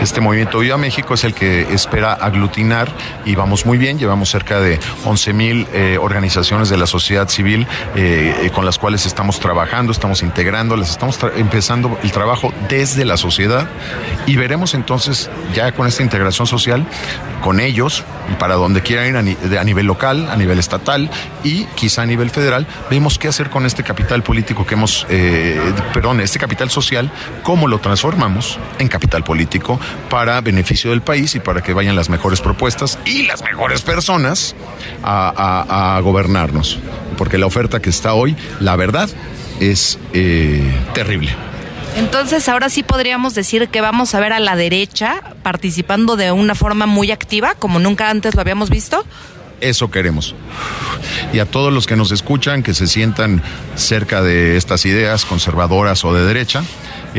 [0.00, 2.88] Este movimiento Viva México es el que espera aglutinar
[3.24, 3.98] y vamos muy bien.
[3.98, 8.78] Llevamos cerca de 11 mil eh, organizaciones de la sociedad civil eh, eh, con las
[8.78, 13.68] cuales estamos trabajando, estamos integrándolas, estamos empezando el trabajo desde la sociedad
[14.26, 16.86] y veremos entonces ya con esta integración social
[17.42, 18.04] con ellos
[18.38, 21.10] para donde quieran ir a, nivel local, a nivel estatal
[21.44, 25.06] y quizá a nivel federal, vemos qué hacer con este capital político que hemos,
[25.94, 27.10] perdón, este capital social,
[27.42, 29.80] cómo lo transformamos en capital político
[30.10, 34.54] para beneficio del país y para que vayan las mejores propuestas y las mejores personas
[35.02, 36.78] a, gobernarnos.
[37.16, 39.08] Porque la oferta que está hoy, la verdad,
[39.60, 40.62] es eh,
[40.94, 41.34] terrible.
[41.96, 46.54] Entonces, ahora sí podríamos decir que vamos a ver a la derecha participando de una
[46.54, 49.04] forma muy activa, como nunca antes lo habíamos visto.
[49.60, 50.36] Eso queremos.
[51.32, 53.42] Y a todos los que nos escuchan, que se sientan
[53.74, 56.62] cerca de estas ideas conservadoras o de derecha,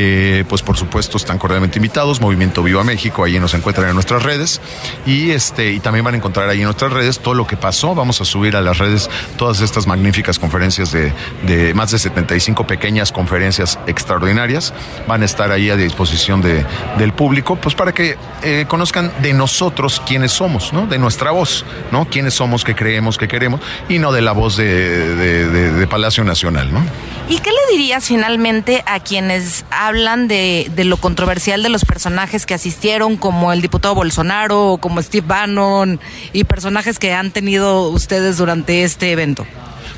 [0.01, 2.21] eh, pues por supuesto están cordialmente invitados.
[2.21, 4.61] Movimiento Viva México, ahí nos encuentran en nuestras redes.
[5.05, 7.93] Y este, y también van a encontrar ahí en nuestras redes todo lo que pasó.
[7.95, 11.11] Vamos a subir a las redes todas estas magníficas conferencias de,
[11.45, 14.73] de más de 75 pequeñas conferencias extraordinarias.
[15.05, 16.65] Van a estar ahí a disposición de,
[16.97, 20.87] del público, pues para que eh, conozcan de nosotros quiénes somos, ¿no?
[20.87, 22.05] De nuestra voz, ¿no?
[22.05, 26.71] Quiénes somos, qué creemos, qué queremos, y no de la voz de, de, Palacio Nacional,
[26.71, 26.85] ¿no?
[27.27, 32.53] ¿Y qué le dirías finalmente a quienes hablan de, lo controversial de los personajes que
[32.53, 35.99] asistieron, como el diputado Bolsonaro, como Steve Bannon,
[36.33, 39.45] y personajes que han tenido ustedes durante este evento?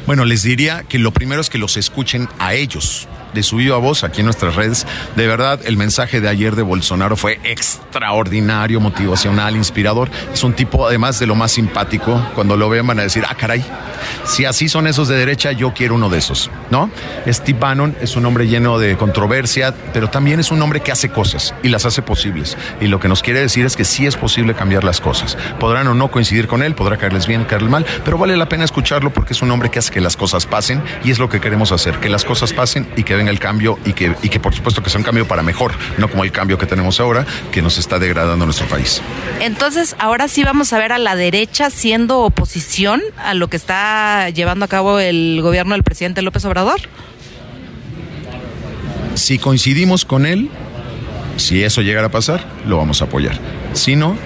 [0.08, 3.77] Bueno, les diría que lo primero es que los escuchen a ellos de su viva
[3.77, 4.86] voz aquí en nuestras redes.
[5.15, 10.09] De verdad, el mensaje de ayer de Bolsonaro fue extraordinario, motivacional, inspirador.
[10.34, 13.36] Es un tipo, además de lo más simpático, cuando lo vean van a decir, ah,
[13.36, 13.63] caray,
[14.23, 16.89] si así son esos de derecha, yo quiero uno de esos, ¿no?
[17.27, 21.09] Steve Bannon es un hombre lleno de controversia, pero también es un hombre que hace
[21.09, 22.57] cosas y las hace posibles.
[22.79, 25.38] Y lo que nos quiere decir es que sí es posible cambiar las cosas.
[25.59, 28.63] Podrán o no coincidir con él, podrá caerles bien, caerles mal, pero vale la pena
[28.63, 31.39] escucharlo porque es un hombre que hace que las cosas pasen y es lo que
[31.39, 34.39] queremos hacer, que las cosas pasen y que venga el cambio y que, y que
[34.39, 37.26] por supuesto que sea un cambio para mejor, no como el cambio que tenemos ahora,
[37.51, 38.99] que nos está degradando nuestro país.
[39.39, 44.30] Entonces, ahora sí vamos a ver a la derecha siendo oposición a lo que está
[44.32, 46.82] llevando a cabo el gobierno del presidente López Obrador.
[49.13, 50.49] Si coincidimos con él,
[51.38, 53.38] si eso llegara a pasar, lo vamos a apoyar.
[53.74, 54.17] Si no,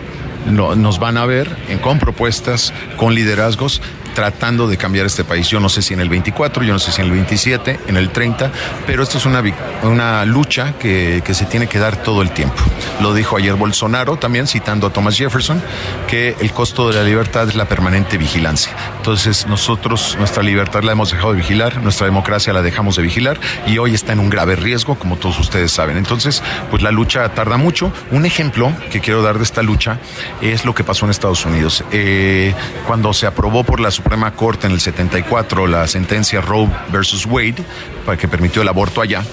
[0.49, 3.81] no nos van a ver en, con propuestas, con liderazgos
[4.15, 5.47] tratando de cambiar este país.
[5.49, 7.97] Yo no sé si en el 24, yo no sé si en el 27, en
[7.97, 8.51] el 30,
[8.87, 9.43] pero esto es una,
[9.83, 12.55] una lucha que, que se tiene que dar todo el tiempo.
[13.01, 15.61] Lo dijo ayer Bolsonaro también, citando a Thomas Jefferson,
[16.07, 18.73] que el costo de la libertad es la permanente vigilancia.
[18.97, 23.37] Entonces nosotros nuestra libertad la hemos dejado de vigilar, nuestra democracia la dejamos de vigilar
[23.67, 25.97] y hoy está en un grave riesgo, como todos ustedes saben.
[25.97, 26.41] Entonces,
[26.71, 27.91] pues la lucha tarda mucho.
[28.11, 29.99] Un ejemplo que quiero dar de esta lucha
[30.41, 31.83] es lo que pasó en Estados Unidos.
[31.91, 32.53] Eh,
[32.87, 34.04] cuando se aprobó por la Suprema
[34.35, 37.63] Corte en el 74 la sentencia Roe versus Wade,
[38.05, 39.23] para que permitió el aborto allá,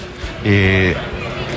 [0.43, 0.95] eh,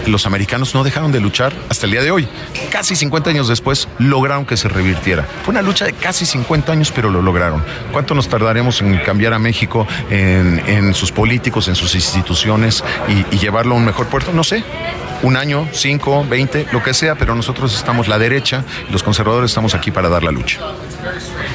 [0.06, 2.28] los americanos no dejaron de luchar hasta el día de hoy.
[2.70, 5.24] Casi 50 años después lograron que se revirtiera.
[5.44, 7.64] Fue una lucha de casi 50 años, pero lo lograron.
[7.92, 13.38] ¿Cuánto nos tardaremos en cambiar a México, en, sus políticos, en sus instituciones y, y
[13.38, 14.32] llevarlo a un mejor puerto?
[14.32, 14.62] No sé
[15.26, 19.74] un año, cinco, veinte, lo que sea, pero nosotros estamos la derecha, los conservadores estamos
[19.74, 20.60] aquí para dar la lucha.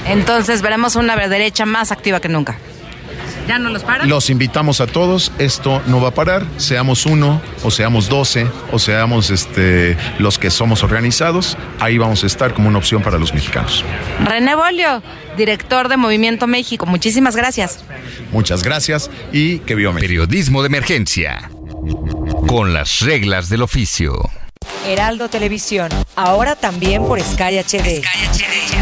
[0.05, 2.57] Entonces veremos una derecha más activa que nunca.
[3.47, 4.09] ¿Ya no los paran?
[4.09, 8.77] Los invitamos a todos, esto no va a parar, seamos uno, o seamos doce, o
[8.77, 13.33] seamos este, los que somos organizados, ahí vamos a estar como una opción para los
[13.33, 13.85] mexicanos.
[14.25, 15.01] René Bolio,
[15.37, 17.83] director de Movimiento México, muchísimas gracias.
[18.33, 20.07] Muchas gracias y que viva México.
[20.07, 21.49] Periodismo de emergencia
[22.47, 24.13] con las reglas del oficio.
[24.85, 28.01] Heraldo Televisión, ahora también por Sky HD.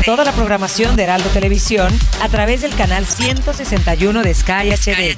[0.05, 5.15] Toda la programación de Heraldo Televisión a través del canal 161 de Sky HD.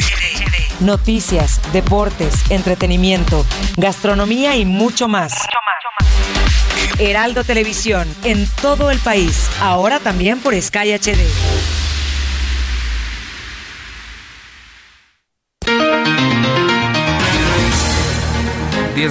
[0.80, 3.46] Noticias, deportes, entretenimiento,
[3.78, 5.34] gastronomía y mucho más.
[7.00, 11.61] Heraldo Televisión, en todo el país, ahora también por Sky HD.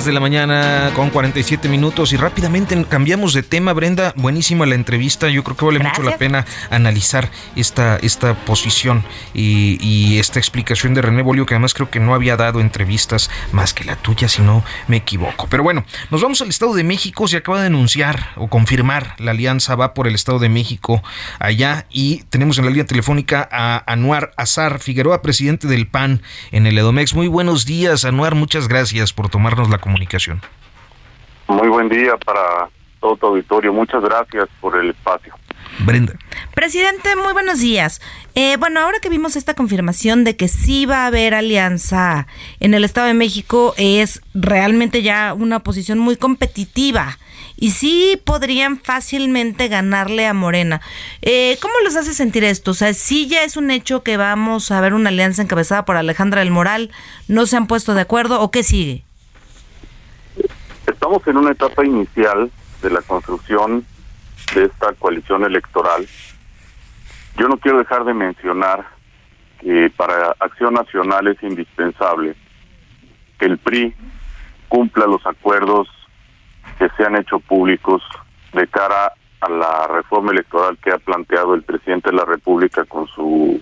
[0.00, 4.14] 10 de la mañana con 47 minutos y rápidamente cambiamos de tema, Brenda.
[4.16, 5.28] Buenísima la entrevista.
[5.28, 10.94] Yo creo que vale mucho la pena analizar esta, esta posición y, y, esta explicación
[10.94, 14.28] de René Bolio, que además creo que no había dado entrevistas más que la tuya,
[14.28, 15.48] si no me equivoco.
[15.50, 17.28] Pero bueno, nos vamos al Estado de México.
[17.28, 21.02] Se acaba de anunciar o confirmar la alianza va por el Estado de México
[21.38, 26.22] allá y tenemos en la línea telefónica a Anuar Azar Figueroa, presidente del PAN
[26.52, 27.14] en el Edomex.
[27.14, 28.34] Muy buenos días, Anuar.
[28.34, 30.40] Muchas gracias por tomarnos la comunicación.
[31.48, 32.68] Muy buen día para
[33.00, 33.72] todo tu auditorio.
[33.72, 35.34] Muchas gracias por el espacio.
[35.80, 36.14] Brenda.
[36.54, 38.00] Presidente, muy buenos días.
[38.36, 42.28] Eh, bueno, ahora que vimos esta confirmación de que sí va a haber alianza
[42.60, 47.18] en el Estado de México, es realmente ya una posición muy competitiva
[47.56, 50.80] y sí podrían fácilmente ganarle a Morena.
[51.22, 52.70] Eh, ¿Cómo les hace sentir esto?
[52.70, 55.96] O sea, sí ya es un hecho que vamos a ver una alianza encabezada por
[55.96, 56.90] Alejandra del Moral,
[57.26, 59.04] ¿no se han puesto de acuerdo o qué sigue?
[61.00, 62.50] Estamos en una etapa inicial
[62.82, 63.86] de la construcción
[64.54, 66.06] de esta coalición electoral.
[67.38, 68.86] Yo no quiero dejar de mencionar
[69.60, 72.36] que para Acción Nacional es indispensable
[73.38, 73.94] que el PRI
[74.68, 75.88] cumpla los acuerdos
[76.78, 78.02] que se han hecho públicos
[78.52, 83.06] de cara a la reforma electoral que ha planteado el presidente de la República con
[83.06, 83.58] su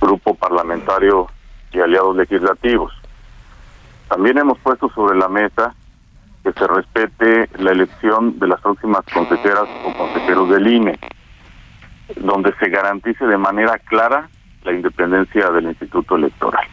[0.00, 1.28] grupo parlamentario
[1.72, 2.92] y aliados legislativos.
[4.08, 5.76] También hemos puesto sobre la mesa
[6.42, 10.98] que se respete la elección de las próximas consejeras o consejeros del INE,
[12.16, 14.28] donde se garantice de manera clara
[14.64, 16.66] la independencia del Instituto Electoral.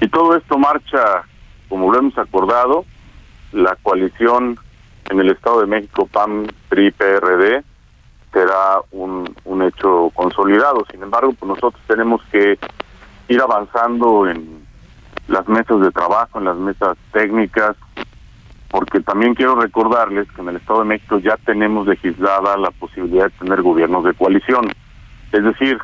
[0.00, 1.24] Y todo esto marcha,
[1.68, 2.84] como lo hemos acordado,
[3.52, 4.58] la coalición
[5.10, 7.64] en el Estado de México, PAN, PRI, PRD,
[8.32, 10.84] será un, un hecho consolidado.
[10.90, 12.58] Sin embargo, pues nosotros tenemos que
[13.28, 14.66] ir avanzando en
[15.28, 17.76] las mesas de trabajo, en las mesas técnicas,
[18.70, 23.24] porque también quiero recordarles que en el Estado de México ya tenemos legislada la posibilidad
[23.24, 24.70] de tener gobiernos de coalición.
[25.32, 25.78] Es decir,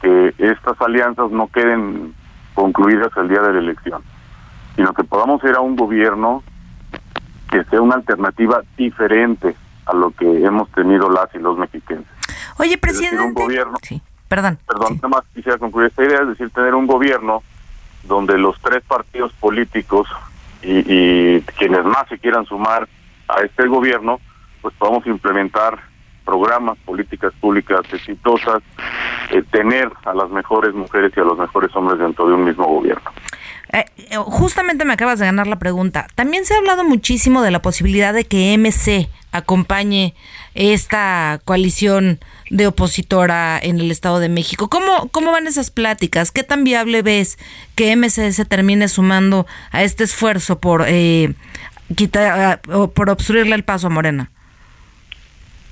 [0.00, 2.14] que estas alianzas no queden
[2.54, 4.02] concluidas el día de la elección,
[4.76, 6.42] sino que podamos ir a un gobierno
[7.50, 9.54] que sea una alternativa diferente
[9.86, 12.04] a lo que hemos tenido las y los mexicanos.
[12.58, 13.22] Oye, presidente.
[13.22, 13.74] un gobierno.
[13.82, 14.58] Sí, perdón.
[14.66, 17.42] Perdón, nada más quisiera concluir esta idea, es decir, tener un gobierno
[18.04, 20.08] donde los tres partidos políticos
[20.62, 22.88] y, quienes más se quieran sumar
[23.28, 24.20] a este gobierno,
[24.60, 25.78] pues podamos implementar
[26.24, 28.62] programas, políticas públicas exitosas,
[29.30, 32.64] eh, tener a las mejores mujeres y a los mejores hombres dentro de un mismo
[32.64, 33.10] gobierno.
[33.72, 36.06] Eh, eh, justamente me acabas de ganar la pregunta.
[36.14, 40.14] También se ha hablado muchísimo de la posibilidad de que MC acompañe
[40.54, 42.20] esta coalición
[42.50, 44.68] de opositora en el Estado de México.
[44.68, 46.30] ¿Cómo, cómo van esas pláticas?
[46.30, 47.38] ¿Qué tan viable ves
[47.74, 51.32] que MC se termine sumando a este esfuerzo por eh,
[51.96, 54.30] quitar, por obstruirle el paso a Morena?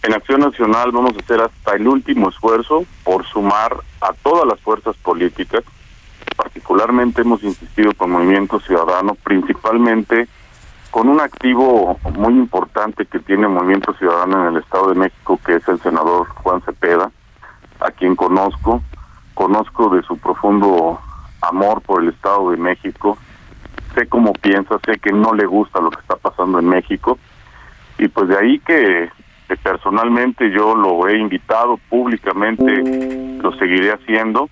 [0.02, 4.58] En Acción Nacional vamos a hacer hasta el último esfuerzo por sumar a todas las
[4.60, 5.62] fuerzas políticas
[6.36, 10.28] particularmente hemos insistido con Movimiento Ciudadano, principalmente
[10.90, 15.56] con un activo muy importante que tiene Movimiento Ciudadano en el Estado de México, que
[15.56, 17.10] es el senador Juan Cepeda,
[17.80, 18.82] a quien conozco,
[19.34, 20.98] conozco de su profundo
[21.42, 23.16] amor por el Estado de México,
[23.94, 27.18] sé cómo piensa, sé que no le gusta lo que está pasando en México,
[27.98, 29.10] y pues de ahí que,
[29.48, 34.48] que personalmente yo lo he invitado públicamente, lo seguiré haciendo,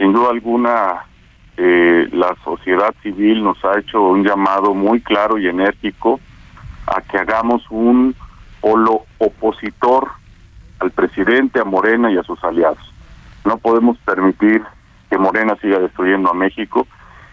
[0.00, 1.04] sin duda alguna
[1.58, 6.18] eh, la sociedad civil nos ha hecho un llamado muy claro y enérgico
[6.86, 8.16] a que hagamos un
[8.62, 10.08] polo opositor
[10.78, 12.78] al presidente, a Morena y a sus aliados.
[13.44, 14.62] No podemos permitir
[15.10, 16.86] que Morena siga destruyendo a México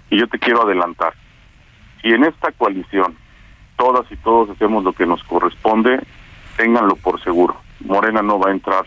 [0.09, 1.13] y yo te quiero adelantar.
[2.01, 3.15] Si en esta coalición
[3.78, 6.01] todas y todos hacemos lo que nos corresponde,
[6.57, 7.55] ténganlo por seguro.
[7.80, 8.84] Morena no va a entrar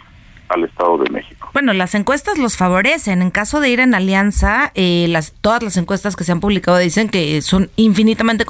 [0.50, 1.48] al Estado de México.
[1.52, 3.22] Bueno, las encuestas los favorecen.
[3.22, 6.76] En caso de ir en alianza, eh, las, todas las encuestas que se han publicado
[6.78, 8.44] dicen que son infinitamente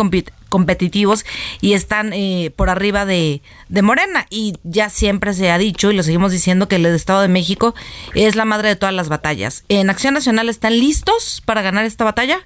[0.49, 1.25] competitivos
[1.61, 4.27] y están eh, por arriba de, de Morena.
[4.31, 7.75] Y ya siempre se ha dicho, y lo seguimos diciendo, que el Estado de México
[8.15, 9.65] es la madre de todas las batallas.
[9.69, 12.41] ¿En Acción Nacional están listos para ganar esta batalla?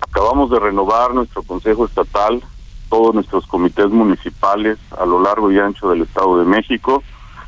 [0.00, 2.42] Acabamos de renovar nuestro Consejo Estatal,
[2.90, 7.02] todos nuestros comités municipales a lo largo y ancho del Estado de México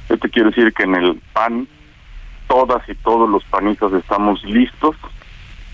[0.09, 1.69] te quiero decir que en el PAN
[2.49, 4.97] todas y todos los panistas estamos listos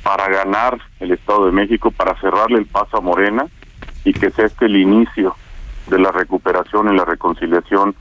[0.03, 3.47] para ganar el Estado de México, para cerrarle el paso a Morena
[4.05, 5.37] y que sea este el inicio
[5.89, 7.95] de la recuperación y la reconciliación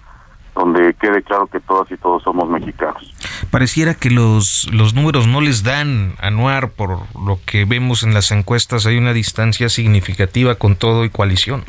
[0.55, 3.13] donde quede claro que todas y todos somos mexicanos.
[3.49, 8.31] Pareciera que los, los números no les dan anuar por lo que vemos en las
[8.31, 8.85] encuestas.
[8.85, 11.63] Hay una distancia significativa con todo y coalición.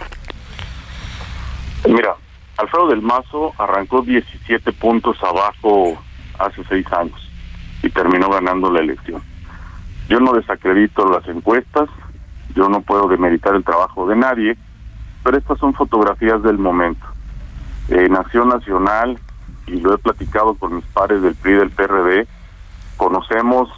[1.88, 2.14] Mira,
[2.60, 5.96] Alfredo del Mazo arrancó 17 puntos abajo
[6.38, 7.18] hace seis años
[7.82, 9.22] y terminó ganando la elección.
[10.10, 11.88] Yo no desacredito las encuestas,
[12.54, 14.58] yo no puedo demeritar el trabajo de nadie,
[15.24, 17.06] pero estas son fotografías del momento.
[17.88, 19.18] En Nación Nacional,
[19.66, 22.26] y lo he platicado con mis pares del PRI y del PRD,
[22.98, 23.70] conocemos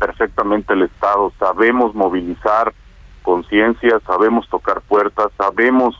[0.00, 2.74] perfectamente el Estado, sabemos movilizar
[3.22, 5.94] conciencia, sabemos tocar puertas, sabemos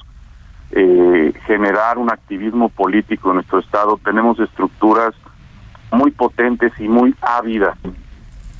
[0.80, 5.12] eh, generar un activismo político en nuestro Estado, tenemos estructuras
[5.90, 7.76] muy potentes y muy ávidas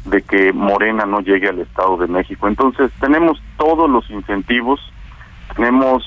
[0.05, 2.49] de que Morena no llegue al Estado de México.
[2.49, 4.81] Entonces tenemos todos los incentivos,
[5.55, 6.03] tenemos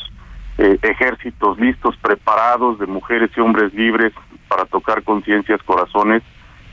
[0.58, 4.12] eh, ejércitos listos, preparados de mujeres y hombres libres
[4.50, 6.24] para tocar conciencias, corazones,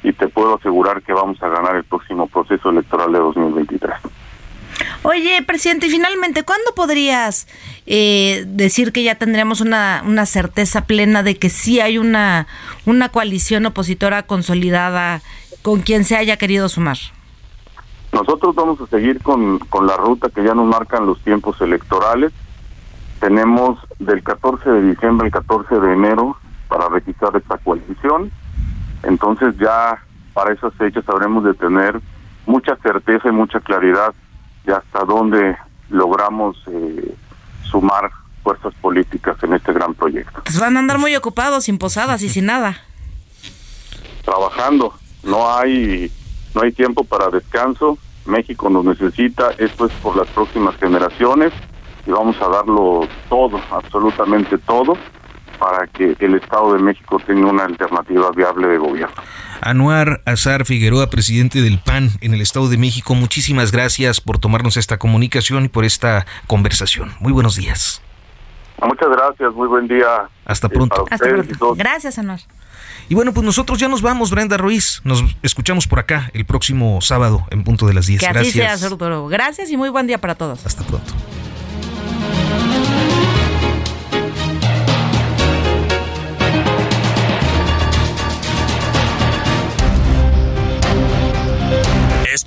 [0.03, 4.18] y te puedo asegurar que vamos a ganar el próximo proceso electoral de 2023.
[5.03, 7.46] Oye, presidente, y finalmente, ¿cuándo podrías
[7.86, 12.49] eh, decir que ya tendríamos una, una certeza plena de que sí hay una,
[12.84, 15.22] una coalición opositora consolidada
[15.62, 16.96] con quien se haya querido sumar?
[18.12, 22.32] Nosotros vamos a seguir con, con la ruta que ya nos marcan los tiempos electorales.
[23.20, 26.36] Tenemos del 14 de diciembre al 14 de enero
[26.68, 28.32] para registrar esta coalición.
[29.05, 30.03] Entonces ya
[30.34, 32.01] para esas fechas habremos de tener
[32.46, 34.14] mucha certeza y mucha claridad
[34.64, 35.56] de hasta dónde
[35.90, 37.14] logramos eh,
[37.70, 38.11] sumar
[38.42, 40.42] fuerzas políticas en este gran proyecto.
[40.44, 42.78] Pues van a andar muy ocupados, sin posadas y sin nada.
[44.24, 46.11] Trabajando, no hay
[46.54, 47.98] no hay tiempo para descanso.
[48.26, 51.52] México nos necesita, esto es por las próximas generaciones
[52.06, 54.96] y vamos a darlo todo, absolutamente todo,
[55.59, 59.14] para que el Estado de México tenga una alternativa viable de gobierno.
[59.61, 64.76] Anuar Azar Figueroa, presidente del PAN en el Estado de México, muchísimas gracias por tomarnos
[64.76, 67.12] esta comunicación y por esta conversación.
[67.20, 68.02] Muy buenos días.
[68.82, 70.28] Muchas gracias, muy buen día.
[70.44, 71.04] Hasta pronto.
[71.11, 71.74] Hasta pronto.
[71.74, 72.40] Gracias, Anuar.
[73.09, 75.00] Y bueno, pues nosotros ya nos vamos, Brenda Ruiz.
[75.02, 78.20] Nos escuchamos por acá el próximo sábado en punto de las 10.
[78.20, 78.80] Que así Gracias.
[78.80, 78.98] sea.
[79.28, 80.64] Gracias y muy buen día para todos.
[80.66, 81.12] Hasta pronto.